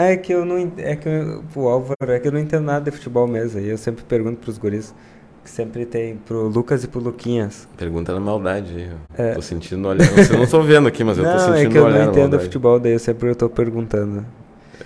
É, 0.00 0.12
é 0.12 0.16
que 0.16 0.32
eu 0.32 0.44
não 0.44 0.72
é 0.78 0.96
que 0.96 1.08
eu, 1.08 1.44
o 1.54 1.68
Álvaro 1.68 1.96
é 2.12 2.18
que 2.18 2.28
eu 2.28 2.32
não 2.32 2.38
entendo 2.40 2.64
nada 2.64 2.90
de 2.90 2.96
futebol 2.96 3.26
mesmo. 3.26 3.60
E 3.60 3.68
eu 3.68 3.78
sempre 3.78 4.04
pergunto 4.04 4.38
pros 4.38 4.58
guris 4.58 4.94
que 5.42 5.50
sempre 5.50 5.86
tem 5.86 6.16
pro 6.16 6.48
Lucas 6.48 6.84
e 6.84 6.88
pro 6.88 7.00
Luquinhas. 7.00 7.66
Pergunta 7.76 8.12
na 8.12 8.20
maldade 8.20 8.90
ó. 9.18 9.22
É. 9.22 9.34
Tô 9.34 9.42
sentindo 9.42 9.88
olhar. 9.88 10.06
Vocês 10.08 10.30
não 10.30 10.44
estão 10.44 10.62
vendo 10.62 10.86
aqui, 10.88 11.02
mas 11.02 11.18
eu 11.18 11.24
tô 11.24 11.30
não, 11.30 11.38
sentindo 11.38 11.56
é 11.58 11.70
que 11.70 11.78
eu 11.78 11.84
olhar 11.84 12.04
não 12.04 12.12
entendo 12.12 12.38
futebol, 12.40 12.78
daí 12.78 12.92
eu 12.92 12.98
sempre 12.98 13.28
eu 13.28 13.34
tô 13.34 13.48
perguntando. 13.48 14.24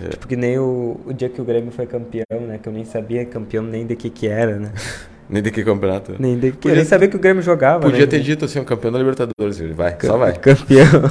É. 0.03 0.09
Tipo 0.09 0.27
que 0.27 0.35
nem 0.35 0.57
o, 0.59 0.99
o 1.05 1.13
dia 1.13 1.29
que 1.29 1.41
o 1.41 1.45
Grêmio 1.45 1.71
foi 1.71 1.85
campeão, 1.85 2.41
né? 2.47 2.59
Que 2.61 2.67
eu 2.67 2.73
nem 2.73 2.83
sabia 2.85 3.25
campeão 3.25 3.63
nem 3.63 3.85
de 3.85 3.95
que 3.95 4.09
que 4.09 4.27
era, 4.27 4.57
né? 4.59 4.71
Nem 5.27 5.41
de 5.41 5.49
que 5.49 5.63
campeonato. 5.63 6.13
Nem 6.19 6.37
de 6.37 6.51
que, 6.51 6.57
Podia- 6.57 6.71
eu 6.73 6.75
nem 6.75 6.85
sabia 6.85 7.07
que 7.07 7.15
o 7.15 7.19
Grêmio 7.19 7.41
jogava, 7.41 7.79
Podia 7.79 8.01
né? 8.01 8.05
ter 8.05 8.19
dito 8.19 8.45
assim, 8.45 8.59
um 8.59 8.63
campeão 8.63 8.91
da 8.91 8.99
Libertadores, 8.99 9.57
Yuri. 9.57 9.73
Vai, 9.73 9.95
Cam- 9.95 10.07
só 10.07 10.17
vai. 10.19 10.33
Campeão. 10.37 11.01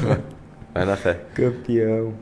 Vai 0.72 0.84
na 0.84 0.94
fé. 0.96 1.18
Campeão. 1.34 2.14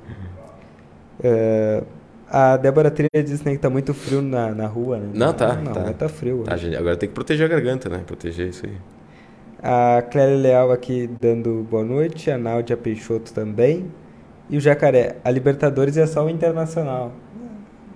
É, 1.22 1.82
a 2.28 2.56
Débora 2.56 2.90
Trilha 2.90 3.22
disse 3.22 3.44
né, 3.44 3.52
que 3.52 3.58
tá 3.58 3.68
muito 3.68 3.92
frio 3.92 4.22
na, 4.22 4.50
na 4.52 4.66
rua, 4.66 4.98
né? 4.98 5.10
Não, 5.14 5.32
tá, 5.32 5.54
Não, 5.54 5.72
tá. 5.72 5.92
tá 5.92 6.08
frio. 6.08 6.44
Tá, 6.44 6.56
gente, 6.56 6.74
agora 6.76 6.96
tem 6.96 7.08
que 7.08 7.14
proteger 7.14 7.46
a 7.46 7.48
garganta, 7.48 7.88
né? 7.88 8.02
Proteger 8.06 8.48
isso 8.48 8.66
aí. 8.66 8.72
A 9.62 10.02
Clélia 10.02 10.36
Leal 10.36 10.72
aqui 10.72 11.08
dando 11.20 11.66
boa 11.70 11.84
noite. 11.84 12.30
A 12.30 12.38
Náudia 12.38 12.76
Peixoto 12.76 13.32
também. 13.32 13.86
E 14.50 14.56
o 14.56 14.60
Jacaré. 14.60 15.16
A 15.22 15.30
Libertadores 15.30 15.96
é 15.96 16.06
só 16.06 16.24
o 16.24 16.30
Internacional. 16.30 17.12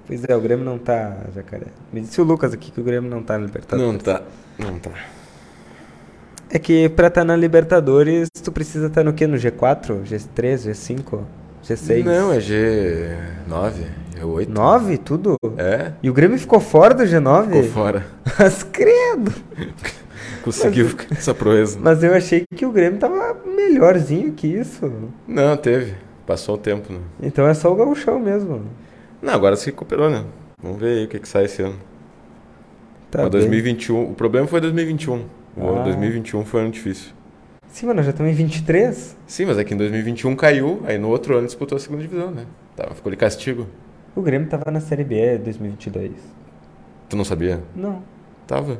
Pois 0.06 0.22
é, 0.22 0.36
o 0.36 0.40
Grêmio 0.40 0.64
não 0.64 0.78
tá, 0.78 1.16
Jacaré. 1.34 1.66
Me 1.92 2.00
disse 2.00 2.20
o 2.20 2.24
Lucas 2.24 2.52
aqui 2.52 2.70
que 2.70 2.80
o 2.80 2.84
Grêmio 2.84 3.10
não 3.10 3.22
tá 3.22 3.36
na 3.36 3.46
Libertadores. 3.46 3.92
Não 3.92 3.98
tá. 3.98 4.22
Não 4.58 4.78
tá. 4.78 4.90
É 6.48 6.58
que 6.58 6.88
pra 6.90 7.08
estar 7.08 7.24
na 7.24 7.34
Libertadores, 7.34 8.28
tu 8.42 8.52
precisa 8.52 8.86
estar 8.86 9.02
no 9.02 9.12
quê? 9.12 9.26
No 9.26 9.36
G4? 9.36 10.04
G3? 10.04 10.70
G5? 10.70 11.20
G6? 11.66 12.04
Não, 12.04 12.32
é 12.32 12.38
G9. 12.38 13.72
É 14.18 14.24
oito. 14.24 14.50
Nove, 14.52 14.96
tudo? 14.98 15.36
É? 15.58 15.92
E 16.02 16.08
o 16.08 16.14
Grêmio 16.14 16.38
ficou 16.38 16.60
fora 16.60 16.94
do 16.94 17.02
G9? 17.02 17.46
Ficou 17.46 17.64
fora. 17.64 18.06
Mas 18.38 18.62
credo! 18.62 19.32
Conseguiu 20.42 20.88
essa 21.10 21.34
proeza. 21.34 21.78
Mas 21.82 22.02
eu 22.04 22.14
achei 22.14 22.44
que 22.54 22.64
o 22.64 22.70
Grêmio 22.70 23.00
tava 23.00 23.36
melhorzinho 23.44 24.32
que 24.32 24.46
isso. 24.46 24.90
Não, 25.26 25.56
teve. 25.56 25.94
Passou 26.24 26.54
o 26.54 26.58
tempo, 26.58 26.92
né? 26.92 27.00
Então 27.20 27.46
é 27.46 27.52
só 27.54 27.72
o 27.72 27.76
gauchão 27.76 28.18
mesmo. 28.20 28.62
Não, 29.20 29.34
agora 29.34 29.56
se 29.56 29.66
recuperou, 29.66 30.08
né? 30.08 30.24
Vamos 30.62 30.78
ver 30.78 30.98
aí 30.98 31.04
o 31.04 31.08
que, 31.08 31.18
que 31.18 31.28
sai 31.28 31.44
esse 31.46 31.62
ano. 31.62 31.76
Tá 33.10 33.22
Mas 33.22 33.30
bem. 33.30 33.40
2021, 33.40 34.10
o 34.10 34.14
problema 34.14 34.46
foi 34.46 34.60
2021. 34.60 35.24
O 35.56 35.68
ano 35.68 35.80
Ah. 35.80 35.84
2021 35.84 36.44
foi 36.44 36.60
um 36.60 36.64
ano 36.64 36.72
difícil. 36.72 37.10
Sim, 37.76 37.84
mas 37.88 37.96
nós 37.96 38.06
já 38.06 38.10
estamos 38.12 38.32
em 38.32 38.34
23. 38.34 39.18
Sim, 39.26 39.44
mas 39.44 39.58
é 39.58 39.62
que 39.64 39.74
em 39.74 39.76
2021 39.76 40.34
caiu, 40.34 40.80
aí 40.86 40.96
no 40.96 41.10
outro 41.10 41.36
ano 41.36 41.44
disputou 41.46 41.76
a 41.76 41.78
segunda 41.78 42.00
divisão, 42.00 42.30
né? 42.30 42.46
Tava, 42.74 42.94
ficou 42.94 43.10
de 43.12 43.18
castigo. 43.18 43.66
O 44.14 44.22
Grêmio 44.22 44.48
tava 44.48 44.70
na 44.70 44.80
Série 44.80 45.04
B 45.04 45.36
2022. 45.36 46.10
Tu 47.06 47.16
não 47.18 47.22
sabia? 47.22 47.62
Não. 47.74 48.02
Tava. 48.46 48.78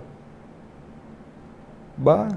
Bah. 1.94 2.28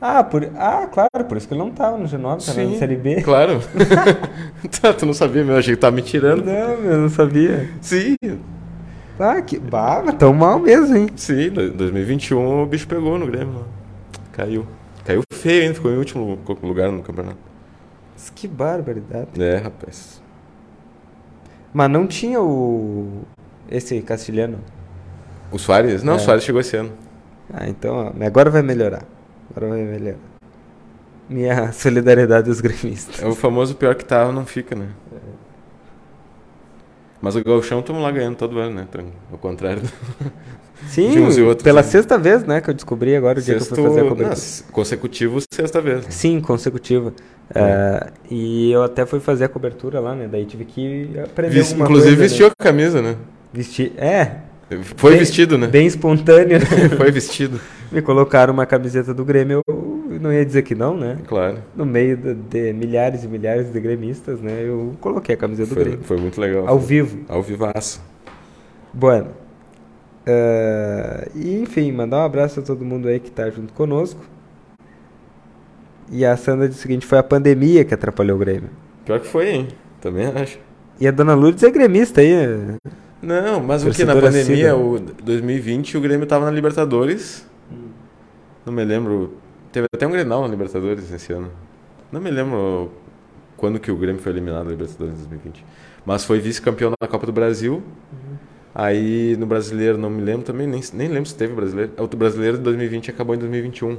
Ah, 0.00 0.24
por... 0.24 0.44
ah, 0.56 0.88
claro, 0.92 1.24
por 1.28 1.36
isso 1.36 1.46
que 1.46 1.54
ele 1.54 1.60
não 1.62 1.70
tava 1.70 1.96
no 1.96 2.06
G9, 2.06 2.20
tava 2.20 2.40
Sim. 2.40 2.72
na 2.72 2.78
Série 2.78 2.96
B. 2.96 3.22
Claro. 3.22 3.60
tá, 4.82 4.92
tu 4.92 5.06
não 5.06 5.14
sabia 5.14 5.44
mesmo, 5.44 5.56
achei 5.56 5.76
que 5.76 5.80
tava 5.80 5.94
me 5.94 6.02
tirando. 6.02 6.44
Não, 6.44 6.52
eu 6.52 6.98
não 7.02 7.08
sabia. 7.08 7.70
Sim, 7.80 8.16
Ah, 9.20 9.40
que. 9.40 9.56
Bah, 9.56 10.02
mas 10.04 10.16
tão 10.16 10.34
mal 10.34 10.58
mesmo, 10.58 10.96
hein? 10.96 11.08
sim, 11.14 11.48
do- 11.48 11.70
2021 11.70 12.62
o 12.64 12.66
bicho 12.66 12.88
pegou 12.88 13.16
no 13.16 13.26
Grêmio. 13.28 13.54
lá. 13.60 13.64
Caiu. 14.32 14.66
Caiu 15.08 15.22
feio 15.32 15.62
ainda, 15.62 15.74
ficou 15.74 15.90
em 15.90 15.96
último 15.96 16.38
lugar 16.62 16.92
no 16.92 17.02
campeonato. 17.02 17.38
Mas 18.12 18.28
Que 18.28 18.46
barbaridade. 18.46 19.42
É, 19.42 19.56
rapaz. 19.56 20.22
Mas 21.72 21.90
não 21.90 22.06
tinha 22.06 22.42
o. 22.42 23.22
Esse 23.70 24.02
castilhano. 24.02 24.58
O 25.50 25.58
Soares? 25.58 26.02
Não, 26.02 26.12
É. 26.12 26.16
o 26.16 26.18
Soares 26.18 26.44
chegou 26.44 26.60
esse 26.60 26.76
ano. 26.76 26.92
Ah, 27.50 27.66
então, 27.66 28.12
ó, 28.20 28.26
agora 28.26 28.50
vai 28.50 28.60
melhorar. 28.60 29.02
Agora 29.50 29.68
vai 29.72 29.82
melhorar. 29.82 30.18
Minha 31.26 31.72
solidariedade 31.72 32.50
aos 32.50 32.60
gremistas. 32.60 33.22
É 33.22 33.26
o 33.26 33.34
famoso 33.34 33.76
pior 33.76 33.94
que 33.94 34.04
tava, 34.04 34.30
não 34.30 34.44
fica, 34.44 34.76
né? 34.76 34.90
Mas 37.22 37.34
o 37.34 37.42
Gauchão 37.42 37.80
estamos 37.80 38.02
lá 38.02 38.10
ganhando 38.10 38.36
todo 38.36 38.58
ano, 38.58 38.74
né? 38.74 38.86
Ao 39.32 39.38
contrário. 39.38 39.80
do- 39.82 39.88
Sim, 40.86 41.10
pela 41.62 41.82
né? 41.82 41.88
sexta 41.88 42.16
vez, 42.16 42.44
né, 42.44 42.60
que 42.60 42.70
eu 42.70 42.74
descobri 42.74 43.14
agora 43.16 43.38
o 43.38 43.42
dia 43.42 43.56
que 43.56 43.60
eu 43.62 43.66
fui 43.66 43.76
fazer 43.76 43.88
a 43.88 43.92
Sexto, 43.94 44.08
cobertura. 44.08 44.36
não, 44.66 44.72
consecutivo, 44.72 45.40
sexta 45.52 45.80
vez. 45.80 45.98
né? 46.04 46.10
Sim, 46.10 46.40
consecutiva. 46.40 47.12
É, 47.54 48.06
e 48.30 48.70
eu 48.70 48.82
até 48.82 49.04
fui 49.04 49.20
fazer 49.20 49.44
a 49.46 49.48
cobertura 49.48 49.98
lá, 50.00 50.14
né? 50.14 50.28
Daí 50.30 50.44
tive 50.44 50.64
que 50.64 51.10
aprender 51.24 51.54
Vis- 51.54 51.68
alguma 51.70 51.86
inclusive 51.86 52.16
coisa. 52.16 52.28
vestiu 52.28 52.46
a 52.46 52.50
camisa, 52.62 53.02
né? 53.02 53.10
Né? 53.10 53.16
Vestir. 53.52 53.92
É. 53.96 54.36
Foi 54.96 55.12
Bem- 55.12 55.20
vestido, 55.20 55.56
né? 55.56 55.66
Bem 55.66 55.86
espontâneo. 55.86 56.58
né? 56.58 56.66
Foi 56.96 57.10
vestido, 57.10 57.58
Me 57.90 58.02
colocaram 58.02 58.52
uma 58.52 58.66
camiseta 58.66 59.14
do 59.14 59.24
Grêmio, 59.24 59.62
eu 59.66 60.18
não 60.20 60.30
ia 60.30 60.44
dizer 60.44 60.60
que 60.60 60.74
não, 60.74 60.94
né? 60.94 61.16
claro. 61.26 61.56
No 61.74 61.86
meio 61.86 62.18
de, 62.18 62.34
de 62.34 62.72
milhares 62.74 63.24
e 63.24 63.28
milhares 63.28 63.72
de 63.72 63.80
gremistas, 63.80 64.40
né? 64.42 64.62
Eu 64.66 64.94
coloquei 65.00 65.34
a 65.34 65.38
camiseta 65.38 65.70
do 65.70 65.74
Foi, 65.74 65.84
Grêmio. 65.84 66.00
foi 66.04 66.16
muito 66.18 66.38
legal. 66.38 66.68
Ao 66.68 66.78
vivo. 66.78 67.18
Ao 67.28 67.42
vivaço. 67.42 68.00
Bueno. 68.92 69.28
Eh, 70.30 71.30
e 71.34 71.58
enfim, 71.58 71.90
mandar 71.90 72.18
um 72.18 72.24
abraço 72.24 72.60
a 72.60 72.62
todo 72.62 72.84
mundo 72.84 73.08
aí 73.08 73.18
que 73.18 73.30
tá 73.30 73.48
junto 73.48 73.72
conosco. 73.72 74.20
E 76.10 76.24
a 76.24 76.36
Sandra 76.36 76.68
disse 76.68 76.80
o 76.80 76.82
seguinte: 76.82 77.06
foi 77.06 77.16
a 77.16 77.22
pandemia 77.22 77.82
que 77.82 77.94
atrapalhou 77.94 78.36
o 78.36 78.38
Grêmio. 78.38 78.68
Pior 79.06 79.20
que 79.20 79.26
foi, 79.26 79.48
hein? 79.48 79.68
Também 80.02 80.26
acho. 80.26 80.58
E 81.00 81.08
a 81.08 81.10
dona 81.10 81.34
Lourdes 81.34 81.62
é 81.62 81.70
gremista 81.70 82.20
aí. 82.20 82.76
Não, 83.22 83.60
mas 83.60 83.84
o 83.84 83.90
que? 83.90 84.04
Na 84.04 84.14
pandemia, 84.14 84.76
o 84.76 84.98
2020, 84.98 85.96
o 85.96 86.00
Grêmio 86.00 86.26
tava 86.26 86.44
na 86.44 86.50
Libertadores. 86.50 87.46
Não 88.66 88.72
me 88.72 88.84
lembro. 88.84 89.34
Teve 89.72 89.86
até 89.94 90.06
um 90.06 90.10
Grenal 90.10 90.42
na 90.42 90.48
Libertadores 90.48 91.10
esse 91.10 91.32
ano. 91.32 91.50
Não 92.12 92.20
me 92.20 92.30
lembro 92.30 92.90
quando 93.56 93.80
que 93.80 93.90
o 93.90 93.96
Grêmio 93.96 94.20
foi 94.20 94.32
eliminado 94.32 94.66
da 94.66 94.70
Libertadores 94.72 95.14
em 95.14 95.28
2020. 95.28 95.64
Mas 96.04 96.24
foi 96.24 96.38
vice-campeão 96.38 96.92
da 97.00 97.08
Copa 97.08 97.26
do 97.26 97.32
Brasil. 97.32 97.82
Aí 98.80 99.36
no 99.36 99.44
brasileiro, 99.44 99.98
não 99.98 100.08
me 100.08 100.22
lembro 100.22 100.42
também, 100.44 100.64
nem, 100.64 100.80
nem 100.92 101.08
lembro 101.08 101.28
se 101.28 101.34
teve 101.34 101.52
brasileiro. 101.52 101.90
O 101.98 102.06
brasileiro 102.16 102.58
de 102.58 102.62
2020 102.62 103.10
acabou 103.10 103.34
em 103.34 103.38
2021. 103.38 103.98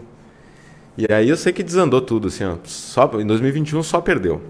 E 0.97 1.05
aí 1.11 1.27
eu 1.27 1.35
sei 1.35 1.51
que 1.51 1.61
desandou 1.61 1.99
tudo, 1.99 2.29
assim, 2.29 2.45
ó. 2.45 2.55
Só, 2.63 3.11
em 3.19 3.27
2021 3.27 3.83
só 3.83 3.99
perdeu. 3.99 4.41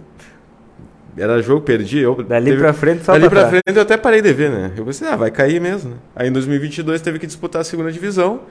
Era 1.18 1.42
jogo, 1.42 1.62
perdi. 1.62 1.98
Eu, 2.00 2.22
Dali 2.24 2.52
teve- 2.52 2.62
pra 2.62 2.74
frente 2.74 3.04
só 3.04 3.12
Dali 3.14 3.24
pra 3.24 3.30
pra 3.32 3.40
trás. 3.50 3.50
frente 3.66 3.76
eu 3.76 3.82
até 3.82 3.98
parei 3.98 4.22
de 4.22 4.32
ver, 4.32 4.52
né? 4.52 4.72
Eu 4.78 4.86
pensei, 4.86 5.08
ah, 5.08 5.16
vai 5.16 5.32
cair 5.32 5.60
mesmo, 5.60 5.90
né? 5.92 5.96
Aí 6.16 6.30
em 6.30 6.32
2022 6.32 7.02
teve 7.02 7.18
que 7.18 7.26
disputar 7.26 7.62
a 7.62 7.66
segunda 7.66 7.92
divisão. 7.92 8.42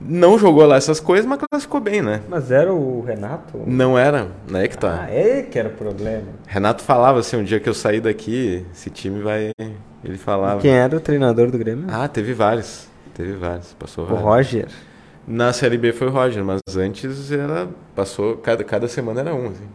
Não 0.00 0.36
jogou 0.38 0.66
lá 0.66 0.76
essas 0.76 0.98
coisas, 1.00 1.24
mas 1.24 1.38
classificou 1.48 1.80
bem, 1.80 2.02
né? 2.02 2.20
Mas 2.28 2.50
era 2.50 2.70
o 2.74 3.00
Renato? 3.00 3.62
Não 3.64 3.96
era, 3.96 4.26
não 4.50 4.58
é 4.60 4.68
que 4.68 4.76
tá. 4.76 5.04
Ah, 5.04 5.10
é 5.10 5.40
que 5.42 5.56
era 5.58 5.68
o 5.68 5.72
problema. 5.72 6.24
Renato 6.46 6.82
falava 6.82 7.20
assim, 7.20 7.36
um 7.36 7.44
dia 7.44 7.58
que 7.60 7.68
eu 7.68 7.72
saí 7.72 7.98
daqui, 8.00 8.66
esse 8.74 8.90
time 8.90 9.22
vai. 9.22 9.52
Ele 10.06 10.18
falava. 10.18 10.60
Quem 10.60 10.70
era 10.70 10.96
o 10.96 11.00
treinador 11.00 11.50
do 11.50 11.58
Grêmio? 11.58 11.86
Ah, 11.90 12.06
teve 12.06 12.32
vários. 12.32 12.86
Teve 13.12 13.32
vários. 13.34 13.72
Passou 13.74 14.04
o 14.04 14.06
vários. 14.06 14.24
Roger. 14.24 14.68
Na 15.26 15.52
Série 15.52 15.76
B 15.76 15.92
foi 15.92 16.06
o 16.06 16.10
Roger, 16.10 16.44
mas 16.44 16.60
antes 16.76 17.32
era. 17.32 17.68
Passou. 17.94 18.36
Cada, 18.36 18.62
cada 18.62 18.86
semana 18.86 19.20
era 19.20 19.34
um, 19.34 19.48
assim. 19.48 19.66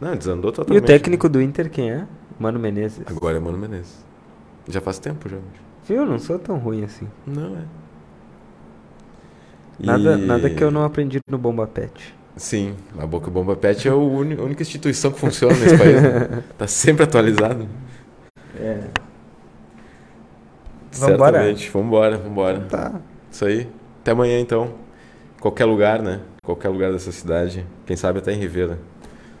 Não, 0.00 0.16
desandou 0.16 0.50
E 0.50 0.54
totalmente. 0.54 0.82
o 0.82 0.86
técnico 0.86 1.28
do 1.28 1.40
Inter 1.42 1.68
quem 1.70 1.90
é? 1.90 2.06
Mano 2.38 2.58
Menezes. 2.58 3.02
Agora 3.06 3.36
é 3.36 3.40
Mano 3.40 3.58
Menezes. 3.58 4.02
Já 4.68 4.80
faz 4.80 4.98
tempo 4.98 5.28
já. 5.28 5.36
Viu? 5.86 6.06
Não 6.06 6.18
sou 6.18 6.38
tão 6.38 6.56
ruim 6.56 6.84
assim. 6.84 7.06
Não 7.26 7.56
é. 7.58 7.62
Nada, 9.78 10.12
E- 10.18 10.26
nada 10.26 10.48
que 10.50 10.62
eu 10.62 10.70
não 10.70 10.84
aprendi 10.84 11.18
no 11.28 11.36
Bomba 11.38 11.66
Pet. 11.66 12.14
Sim, 12.36 12.74
a 12.98 13.06
Boca 13.06 13.30
Bomba 13.30 13.54
Pet 13.54 13.86
é 13.86 13.92
o 13.92 13.96
a 14.00 14.42
única 14.44 14.62
instituição 14.62 15.10
que 15.12 15.18
funciona 15.20 15.54
nesse 15.54 15.76
país. 15.76 16.00
Né? 16.00 16.42
Tá 16.56 16.66
sempre 16.66 17.04
atualizado. 17.04 17.68
É. 18.58 18.84
Vambora. 20.92 21.32
Certamente. 21.32 21.70
Vambora, 21.70 22.16
vambora. 22.18 22.60
Tá. 22.68 22.92
Isso 23.30 23.44
aí. 23.44 23.68
Até 24.00 24.12
amanhã 24.12 24.38
então. 24.40 24.74
Qualquer 25.40 25.64
lugar, 25.64 26.00
né? 26.02 26.20
Qualquer 26.44 26.68
lugar 26.68 26.92
dessa 26.92 27.10
cidade. 27.12 27.64
Quem 27.86 27.96
sabe 27.96 28.18
até 28.18 28.32
em 28.32 28.38
Rivera. 28.38 28.78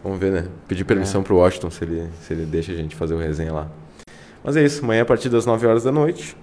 Vamos 0.02 0.18
ver, 0.18 0.32
né? 0.32 0.44
Pedir 0.66 0.84
permissão 0.84 1.20
É. 1.20 1.24
pro 1.24 1.36
Washington 1.36 1.70
se 1.70 1.84
ele, 1.84 2.08
se 2.20 2.32
ele 2.32 2.44
deixa 2.44 2.72
a 2.72 2.74
gente 2.74 2.96
fazer 2.96 3.14
o 3.14 3.18
resenha 3.18 3.52
lá. 3.52 3.68
Mas 4.42 4.56
é 4.56 4.64
isso. 4.64 4.82
Amanhã 4.82 5.02
a 5.02 5.04
partir 5.04 5.28
das 5.28 5.46
9 5.46 5.66
horas 5.66 5.84
da 5.84 5.92
noite. 5.92 6.36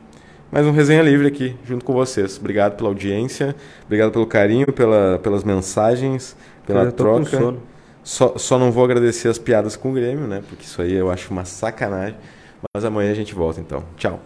Mais 0.51 0.65
um 0.65 0.71
resenha 0.71 1.03
livre 1.03 1.27
aqui, 1.27 1.55
junto 1.63 1.85
com 1.85 1.93
vocês. 1.93 2.37
Obrigado 2.39 2.75
pela 2.75 2.89
audiência. 2.89 3.55
Obrigado 3.85 4.11
pelo 4.11 4.25
carinho, 4.25 4.71
pela, 4.73 5.19
pelas 5.21 5.43
mensagens, 5.43 6.35
pela 6.65 6.91
troca. 6.91 7.55
Só, 8.03 8.35
só 8.37 8.57
não 8.57 8.71
vou 8.71 8.83
agradecer 8.83 9.27
as 9.27 9.37
piadas 9.37 9.75
com 9.75 9.91
o 9.91 9.93
Grêmio, 9.93 10.25
né? 10.25 10.41
Porque 10.49 10.63
isso 10.63 10.81
aí 10.81 10.93
eu 10.93 11.11
acho 11.11 11.31
uma 11.31 11.45
sacanagem. 11.45 12.15
Mas 12.73 12.83
amanhã 12.83 13.11
a 13.11 13.13
gente 13.13 13.35
volta 13.35 13.59
então. 13.59 13.83
Tchau. 13.95 14.19